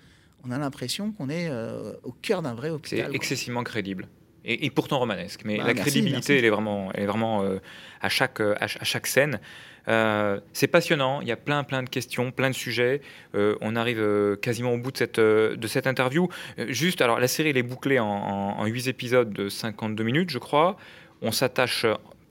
on 0.44 0.50
a 0.50 0.58
l'impression 0.58 1.10
qu'on 1.12 1.28
est 1.28 1.48
euh, 1.50 1.94
au 2.04 2.12
cœur 2.12 2.42
d'un 2.42 2.54
vrai 2.54 2.68
C'est 2.68 2.74
hôpital. 2.74 3.06
quoi. 3.06 3.14
excessivement 3.16 3.64
crédible. 3.64 4.08
Et, 4.44 4.66
et 4.66 4.70
pourtant 4.70 4.98
romanesque. 4.98 5.40
Mais 5.44 5.56
Bah, 5.56 5.64
la 5.68 5.74
merci, 5.74 5.90
crédibilité, 5.90 6.16
merci. 6.16 6.32
elle 6.32 6.44
est 6.44 6.50
vraiment, 6.50 6.90
elle 6.94 7.04
est 7.04 7.06
vraiment 7.06 7.42
euh, 7.42 7.58
à, 8.02 8.08
chaque, 8.08 8.40
euh, 8.40 8.54
à, 8.56 8.68
ch- 8.68 8.78
à 8.80 8.84
chaque 8.84 9.06
scène. 9.06 9.40
Euh, 9.88 10.40
c'est 10.52 10.66
passionnant, 10.66 11.20
il 11.20 11.28
y 11.28 11.32
a 11.32 11.36
plein, 11.36 11.62
plein 11.64 11.82
de 11.82 11.88
questions, 11.88 12.30
plein 12.30 12.48
de 12.50 12.54
sujets. 12.54 13.00
Euh, 13.34 13.56
on 13.60 13.76
arrive 13.76 14.36
quasiment 14.40 14.72
au 14.72 14.78
bout 14.78 14.92
de 14.92 14.96
cette, 14.98 15.20
de 15.20 15.66
cette 15.66 15.86
interview. 15.86 16.28
Juste, 16.68 17.00
alors 17.02 17.20
la 17.20 17.28
série, 17.28 17.50
elle 17.50 17.56
est 17.58 17.62
bouclée 17.62 17.98
en, 17.98 18.06
en, 18.06 18.58
en 18.60 18.66
8 18.66 18.88
épisodes 18.88 19.32
de 19.32 19.48
52 19.48 20.02
minutes, 20.04 20.30
je 20.30 20.38
crois. 20.38 20.76
On 21.22 21.32
s'attache 21.32 21.86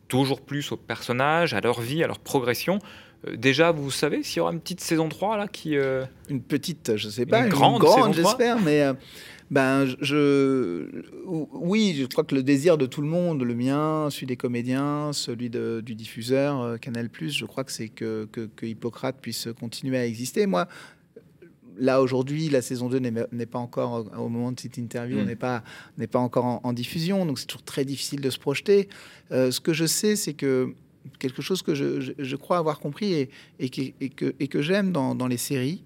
toujours 0.07 0.41
plus 0.41 0.71
aux 0.71 0.77
personnages, 0.77 1.53
à 1.53 1.61
leur 1.61 1.79
vie, 1.81 2.03
à 2.03 2.07
leur 2.07 2.19
progression. 2.19 2.79
Euh, 3.27 3.35
déjà, 3.37 3.71
vous 3.71 3.91
savez 3.91 4.23
s'il 4.23 4.37
y 4.37 4.39
aura 4.41 4.51
une 4.53 4.59
petite 4.59 4.81
saison 4.81 5.09
3 5.09 5.37
là 5.37 5.47
qui... 5.47 5.75
euh, 5.77 6.03
Une 6.29 6.41
petite, 6.41 6.95
je 6.97 7.09
sais 7.09 7.25
pas, 7.25 7.39
Une 7.39 7.45
une, 7.45 7.51
grande 7.51 7.79
grande, 7.79 8.13
j'espère, 8.13 8.59
mais 8.61 8.81
euh, 8.81 8.93
ben 9.51 9.85
je, 10.01 10.87
oui, 11.53 11.95
je 11.99 12.05
crois 12.07 12.23
que 12.23 12.33
le 12.35 12.43
désir 12.43 12.77
de 12.77 12.85
tout 12.85 13.01
le 13.01 13.07
monde, 13.07 13.43
le 13.43 13.53
mien, 13.55 14.07
celui 14.09 14.25
des 14.27 14.37
comédiens, 14.37 15.11
celui 15.13 15.49
de- 15.49 15.81
du 15.85 15.95
diffuseur 15.95 16.61
euh, 16.61 16.77
Canal+, 16.77 17.09
je 17.19 17.45
crois 17.45 17.63
que 17.63 17.71
c'est 17.71 17.89
que, 17.89 18.27
que, 18.31 18.49
que 18.55 18.65
Hippocrate 18.65 19.17
puisse 19.21 19.47
continuer 19.59 19.97
à 19.97 20.05
exister. 20.07 20.45
Moi, 20.47 20.67
là 21.77 22.01
aujourd'hui, 22.01 22.49
la 22.49 22.61
saison 22.61 22.89
2 22.89 22.99
n'est 22.99 23.45
pas 23.45 23.59
encore 23.59 24.05
au 24.17 24.29
moment 24.29 24.51
de 24.51 24.59
cette 24.59 24.77
interview, 24.77 25.17
Mm. 25.19 25.25
n'est 25.25 25.35
pas 25.35 25.63
n'est 25.97 26.07
pas 26.07 26.19
encore 26.19 26.45
en, 26.45 26.61
en 26.63 26.73
diffusion, 26.73 27.25
donc 27.25 27.39
c'est 27.39 27.45
toujours 27.47 27.63
très 27.63 27.85
difficile 27.85 28.21
de 28.21 28.29
se 28.29 28.39
projeter. 28.39 28.89
Euh, 29.31 29.51
ce 29.51 29.59
que 29.59 29.73
je 29.73 29.85
sais, 29.85 30.15
c'est 30.15 30.33
que 30.33 30.73
quelque 31.19 31.41
chose 31.41 31.61
que 31.61 31.73
je, 31.73 32.35
crois 32.35 32.57
avoir 32.57 32.79
compris 32.79 33.29
et, 33.59 33.69
que, 33.69 34.61
j'aime 34.61 34.91
dans, 34.91 35.27
les 35.27 35.37
séries, 35.37 35.83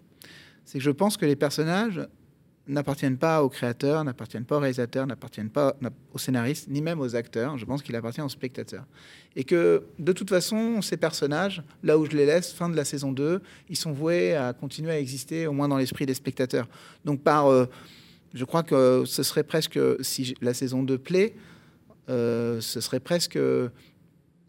c'est 0.66 0.80
que 0.80 0.84
je 0.84 0.92
pense 0.92 1.18
que 1.18 1.26
les 1.26 1.36
personnages 1.36 2.02
n'appartiennent 2.68 3.18
pas 3.18 3.44
aux 3.44 3.50
créateurs, 3.50 4.04
n'appartiennent 4.04 4.44
pas 4.44 4.58
aux 4.58 4.60
réalisateurs, 4.60 5.08
n'appartiennent 5.08 5.50
pas 5.50 5.78
aux 6.14 6.18
scénaristes, 6.18 6.68
ni 6.68 6.82
même 6.82 7.00
aux 7.00 7.16
acteurs. 7.16 7.58
Je 7.58 7.64
pense 7.64 7.82
qu'il 7.82 7.96
appartient 7.96 8.22
aux 8.22 8.28
spectateurs. 8.28 8.86
Et 9.38 9.46
que 9.46 9.84
de 10.00 10.12
toute 10.12 10.30
façon, 10.30 10.82
ces 10.82 10.98
personnages, 10.98 11.64
là 11.82 11.98
où 11.98 12.06
je 12.06 12.12
les 12.12 12.26
laisse, 12.26 12.52
fin 12.52 12.68
de 12.68 12.76
la 12.76 12.84
saison 12.84 13.14
2, 13.14 13.42
ils 13.70 13.78
sont 13.78 13.94
voués 13.94 14.36
à 14.36 14.52
continuer 14.52 14.92
à 14.92 15.00
exister, 15.00 15.48
au 15.48 15.54
moins 15.54 15.70
dans 15.70 15.78
l'esprit 15.78 16.06
des 16.06 16.14
spectateurs. 16.14 16.68
Donc 17.06 17.22
par... 17.22 17.48
euh, 17.48 17.66
je 18.34 18.46
crois 18.46 18.64
que 18.64 19.04
ce 19.06 19.24
serait 19.24 19.44
presque, 19.44 19.80
si 20.02 20.36
la 20.42 20.54
saison 20.54 20.84
2 20.84 20.98
plaît, 20.98 21.36
euh, 22.10 22.62
ce 22.62 22.80
serait 22.80 23.00
presque 23.00 23.38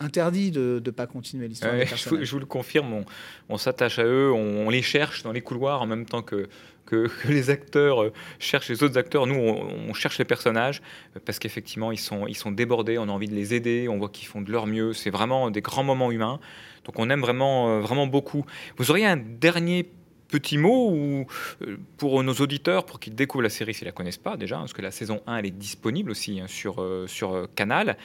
interdit 0.01 0.51
de 0.51 0.83
ne 0.85 0.91
pas 0.91 1.07
continuer 1.07 1.49
l'histoire 1.49 1.75
Ouais, 1.75 1.87
je, 1.97 2.09
vous, 2.09 2.25
je 2.25 2.31
vous 2.31 2.39
le 2.39 2.47
confirme, 2.47 2.93
on, 2.93 3.05
on 3.49 3.59
s'attache 3.59 3.99
à 3.99 4.05
eux, 4.05 4.33
on, 4.33 4.67
on 4.67 4.71
les 4.71 4.83
cherche 4.83 5.23
dans 5.23 5.33
les 5.33 5.41
couloirs 5.41 5.83
en 5.83 5.87
même 5.87 6.07
temps 6.07 6.23
que, 6.23 6.49
que, 6.87 7.09
que 7.23 7.29
les 7.29 7.51
acteurs 7.51 8.03
euh, 8.03 8.13
cherchent 8.39 8.71
les 8.71 8.83
autres 8.83 8.99
acteurs. 8.99 9.27
Nous, 9.27 9.35
on, 9.35 9.91
on 9.91 9.95
cherche 9.95 10.19
les 10.19 10.25
personnages 10.25 10.83
euh, 11.17 11.21
parce 11.25 11.39
qu'effectivement, 11.39 11.93
ils 11.93 11.99
sont, 11.99 12.27
ils 12.27 12.37
sont 12.37 12.51
débordés, 12.51 12.99
on 12.99 13.05
a 13.05 13.13
envie 13.13 13.29
de 13.29 13.35
les 13.35 13.55
aider, 13.55 13.89
on 13.89 13.99
voit 13.99 14.09
qu'ils 14.09 14.29
font 14.29 14.41
de 14.41 14.51
leur 14.51 14.67
mieux. 14.67 14.93
C'est 14.93 15.11
vraiment 15.11 15.51
des 15.51 15.61
grands 15.61 15.85
moments 15.85 16.11
humains. 16.11 16.41
Donc 16.85 16.99
on 16.99 17.11
aime 17.11 17.21
vraiment, 17.21 17.69
euh, 17.69 17.81
vraiment 17.81 18.07
beaucoup. 18.07 18.45
Vous 18.79 18.91
auriez 18.91 19.07
un 19.07 19.19
dernier 19.19 19.91
petit 20.29 20.59
mot 20.59 20.91
ou, 20.91 21.27
euh, 21.63 21.77
pour 21.97 22.23
nos 22.23 22.35
auditeurs, 22.35 22.85
pour 22.85 23.01
qu'ils 23.01 23.15
découvrent 23.15 23.43
la 23.43 23.49
série 23.51 23.73
s'ils 23.75 23.87
la 23.87 23.93
connaissent 23.93 24.19
pas 24.19 24.37
déjà, 24.37 24.59
parce 24.59 24.73
que 24.75 24.83
la 24.83 24.91
saison 24.91 25.21
1, 25.27 25.39
elle 25.39 25.47
est 25.47 25.51
disponible 25.51 26.11
aussi 26.11 26.39
hein, 26.41 26.47
sur, 26.49 26.83
euh, 26.83 27.07
sur 27.07 27.33
euh, 27.35 27.47
Canal, 27.55 27.97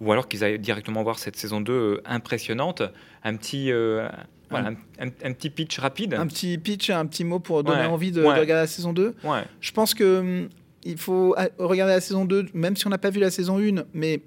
ou 0.00 0.12
alors 0.12 0.28
qu'ils 0.28 0.44
aillent 0.44 0.58
directement 0.58 1.02
voir 1.02 1.18
cette 1.18 1.36
saison 1.36 1.60
2 1.60 1.72
euh, 1.72 2.00
impressionnante. 2.04 2.82
Un 3.24 3.36
petit, 3.36 3.72
euh, 3.72 4.08
voilà, 4.50 4.68
un, 4.98 5.06
un- 5.06 5.10
un 5.24 5.32
petit 5.32 5.50
pitch 5.50 5.78
rapide. 5.78 6.14
Un 6.14 6.26
petit 6.26 6.56
pitch, 6.58 6.90
un 6.90 7.06
petit 7.06 7.24
mot 7.24 7.38
pour 7.40 7.64
donner 7.64 7.80
Ouais, 7.80 7.86
envie 7.86 8.12
de, 8.12 8.20
ouais. 8.22 8.26
de 8.34 8.40
regarder 8.40 8.62
la 8.62 8.66
saison 8.66 8.92
2. 8.92 9.14
Ouais. 9.24 9.42
Je 9.60 9.72
pense 9.72 9.94
que 9.94 10.20
hum, 10.20 10.48
il 10.84 10.98
faut 10.98 11.34
regarder 11.58 11.94
la 11.94 12.00
saison 12.00 12.24
2, 12.24 12.46
même 12.54 12.76
si 12.76 12.86
on 12.86 12.90
n'a 12.90 12.98
pas 12.98 13.10
vu 13.10 13.20
la 13.20 13.30
saison 13.30 13.58
1, 13.58 13.84
mais 13.94 14.20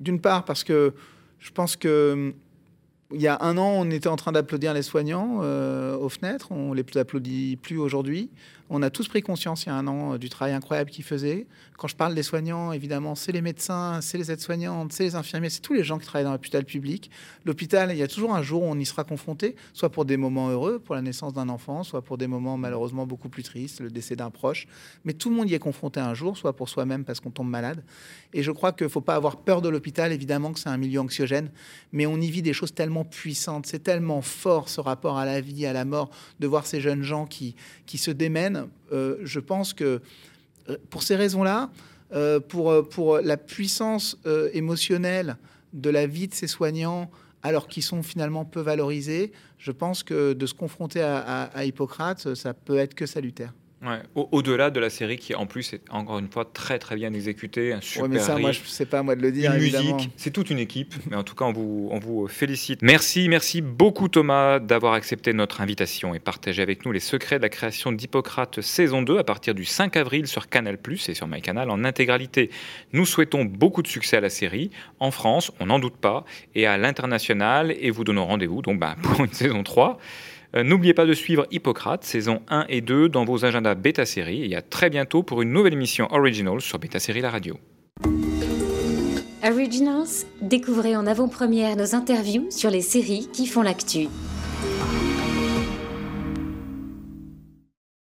d'une 0.00 0.20
part 0.20 0.44
parce 0.44 0.64
que 0.64 0.92
je 1.38 1.50
pense 1.50 1.76
que 1.76 2.12
hum, 2.12 2.32
il 3.14 3.20
y 3.20 3.28
a 3.28 3.38
un 3.40 3.56
an, 3.56 3.68
on 3.68 3.90
était 3.90 4.08
en 4.08 4.16
train 4.16 4.32
d'applaudir 4.32 4.74
les 4.74 4.82
soignants 4.82 5.40
euh, 5.42 5.96
aux 5.96 6.08
fenêtres. 6.08 6.50
On 6.50 6.72
les 6.72 6.84
applaudit 6.96 7.56
plus 7.56 7.78
aujourd'hui. 7.78 8.30
On 8.70 8.82
a 8.82 8.88
tous 8.88 9.08
pris 9.08 9.20
conscience 9.20 9.64
il 9.64 9.68
y 9.68 9.72
a 9.72 9.74
un 9.74 9.86
an 9.86 10.14
euh, 10.14 10.18
du 10.18 10.30
travail 10.30 10.54
incroyable 10.54 10.90
qu'ils 10.90 11.04
faisaient. 11.04 11.46
Quand 11.76 11.86
je 11.86 11.96
parle 11.96 12.14
des 12.14 12.22
soignants, 12.22 12.72
évidemment, 12.72 13.14
c'est 13.14 13.32
les 13.32 13.42
médecins, 13.42 14.00
c'est 14.00 14.16
les 14.16 14.30
aides-soignantes, 14.30 14.92
c'est 14.92 15.04
les 15.04 15.14
infirmiers, 15.16 15.50
c'est 15.50 15.60
tous 15.60 15.74
les 15.74 15.84
gens 15.84 15.98
qui 15.98 16.06
travaillent 16.06 16.24
dans 16.24 16.32
l'hôpital 16.32 16.64
public. 16.64 17.10
L'hôpital, 17.44 17.90
il 17.90 17.98
y 17.98 18.02
a 18.02 18.08
toujours 18.08 18.34
un 18.34 18.42
jour 18.42 18.62
où 18.62 18.66
on 18.66 18.78
y 18.78 18.86
sera 18.86 19.04
confronté, 19.04 19.56
soit 19.72 19.90
pour 19.90 20.04
des 20.04 20.16
moments 20.16 20.48
heureux, 20.48 20.78
pour 20.78 20.94
la 20.94 21.02
naissance 21.02 21.34
d'un 21.34 21.48
enfant, 21.48 21.82
soit 21.82 22.02
pour 22.02 22.16
des 22.16 22.26
moments 22.26 22.56
malheureusement 22.56 23.06
beaucoup 23.06 23.28
plus 23.28 23.42
tristes, 23.42 23.80
le 23.80 23.90
décès 23.90 24.16
d'un 24.16 24.30
proche. 24.30 24.66
Mais 25.04 25.12
tout 25.12 25.28
le 25.28 25.36
monde 25.36 25.50
y 25.50 25.54
est 25.54 25.58
confronté 25.58 26.00
un 26.00 26.14
jour, 26.14 26.38
soit 26.38 26.54
pour 26.54 26.68
soi-même 26.68 27.04
parce 27.04 27.20
qu'on 27.20 27.30
tombe 27.30 27.50
malade. 27.50 27.84
Et 28.32 28.42
je 28.42 28.50
crois 28.50 28.72
qu'il 28.72 28.86
ne 28.86 28.90
faut 28.90 29.00
pas 29.00 29.14
avoir 29.14 29.36
peur 29.36 29.60
de 29.60 29.68
l'hôpital, 29.68 30.12
évidemment 30.12 30.52
que 30.52 30.60
c'est 30.60 30.68
un 30.68 30.78
milieu 30.78 31.00
anxiogène, 31.00 31.50
mais 31.92 32.06
on 32.06 32.16
y 32.20 32.30
vit 32.30 32.42
des 32.42 32.52
choses 32.52 32.72
tellement 32.72 33.04
puissantes, 33.04 33.66
c'est 33.66 33.82
tellement 33.82 34.22
fort 34.22 34.68
ce 34.68 34.80
rapport 34.80 35.18
à 35.18 35.26
la 35.26 35.40
vie, 35.40 35.66
à 35.66 35.72
la 35.72 35.84
mort, 35.84 36.10
de 36.40 36.46
voir 36.46 36.66
ces 36.66 36.80
jeunes 36.80 37.02
gens 37.02 37.26
qui, 37.26 37.56
qui 37.86 37.98
se 37.98 38.10
démènent. 38.10 38.53
Euh, 38.92 39.16
je 39.22 39.40
pense 39.40 39.72
que 39.72 40.00
euh, 40.68 40.76
pour 40.90 41.02
ces 41.02 41.16
raisons-là, 41.16 41.70
euh, 42.12 42.40
pour, 42.40 43.18
la 43.18 43.36
puissance 43.36 44.18
émotionnelle 44.52 45.36
de 45.72 45.90
la 45.90 46.06
vie 46.06 46.28
de 46.28 46.34
ces 46.34 46.46
soignants, 46.46 47.10
alors 47.42 47.66
qu'ils 47.66 47.82
sont 47.82 48.02
finalement 48.02 48.44
peu 48.44 48.60
valorisés, 48.60 49.32
je 49.58 49.72
pense 49.72 50.02
que 50.02 50.32
de 50.32 50.46
se 50.46 50.54
confronter 50.54 51.02
à 51.02 51.64
Hippocrate, 51.64 52.34
ça 52.34 52.54
peut 52.54 52.78
être 52.78 52.94
que 52.94 53.06
salutaire. 53.06 53.52
Ouais. 53.84 54.00
Au- 54.14 54.28
Au-delà 54.32 54.70
de 54.70 54.80
la 54.80 54.88
série 54.90 55.18
qui, 55.18 55.34
en 55.34 55.46
plus, 55.46 55.74
est 55.74 55.80
encore 55.90 56.18
une 56.18 56.28
fois 56.30 56.44
très 56.50 56.78
très 56.78 56.96
bien 56.96 57.12
exécutée, 57.12 57.72
un 57.72 57.80
super 57.80 58.04
Ouais, 58.04 58.08
mais 58.08 58.18
ça, 58.18 58.36
moi, 58.38 58.52
je 58.52 58.60
sais 58.64 58.86
pas 58.86 59.02
moi 59.02 59.14
de 59.14 59.20
le 59.22 59.30
dire, 59.30 59.52
une 59.52 59.60
musique, 59.60 60.10
c'est 60.16 60.30
toute 60.30 60.48
une 60.50 60.58
équipe, 60.58 60.94
mais 61.10 61.16
en 61.16 61.22
tout 61.22 61.34
cas, 61.34 61.44
on 61.44 61.52
vous, 61.52 61.88
on 61.92 61.98
vous 61.98 62.26
félicite. 62.26 62.80
Merci, 62.82 63.28
merci 63.28 63.60
beaucoup 63.60 64.08
Thomas 64.08 64.58
d'avoir 64.58 64.94
accepté 64.94 65.32
notre 65.34 65.60
invitation 65.60 66.14
et 66.14 66.18
partagé 66.18 66.62
avec 66.62 66.86
nous 66.86 66.92
les 66.92 67.00
secrets 67.00 67.36
de 67.38 67.42
la 67.42 67.48
création 67.50 67.92
d'Hippocrate 67.92 68.60
saison 68.62 69.02
2 69.02 69.18
à 69.18 69.24
partir 69.24 69.54
du 69.54 69.64
5 69.64 69.96
avril 69.96 70.26
sur 70.26 70.48
Canal+, 70.48 70.78
et 71.08 71.14
sur 71.14 71.26
MyCanal 71.28 71.68
en 71.70 71.84
intégralité. 71.84 72.50
Nous 72.92 73.04
souhaitons 73.04 73.44
beaucoup 73.44 73.82
de 73.82 73.88
succès 73.88 74.16
à 74.16 74.20
la 74.20 74.30
série, 74.30 74.70
en 75.00 75.10
France, 75.10 75.52
on 75.60 75.66
n'en 75.66 75.78
doute 75.78 75.96
pas, 75.96 76.24
et 76.54 76.66
à 76.66 76.78
l'international, 76.78 77.74
et 77.78 77.90
vous 77.90 78.04
donnons 78.04 78.24
rendez-vous 78.26 78.62
donc 78.62 78.78
bah, 78.78 78.96
pour 79.02 79.24
une 79.24 79.32
saison 79.32 79.62
3. 79.62 79.98
Euh, 80.56 80.62
N'oubliez 80.62 80.94
pas 80.94 81.06
de 81.06 81.14
suivre 81.14 81.46
Hippocrate, 81.50 82.04
saison 82.04 82.42
1 82.48 82.66
et 82.68 82.80
2, 82.80 83.08
dans 83.08 83.24
vos 83.24 83.44
agendas 83.44 83.74
Beta 83.74 84.06
Série, 84.06 84.44
et 84.44 84.56
à 84.56 84.62
très 84.62 84.88
bientôt 84.88 85.22
pour 85.22 85.42
une 85.42 85.52
nouvelle 85.52 85.72
émission 85.72 86.06
Original 86.12 86.60
sur 86.60 86.78
Beta 86.78 87.00
Série 87.00 87.20
La 87.20 87.30
Radio. 87.30 87.56
Originals, 89.42 90.24
découvrez 90.40 90.96
en 90.96 91.06
avant-première 91.06 91.76
nos 91.76 91.94
interviews 91.94 92.46
sur 92.50 92.70
les 92.70 92.80
séries 92.80 93.28
qui 93.32 93.46
font 93.46 93.62
l'actu. 93.62 94.06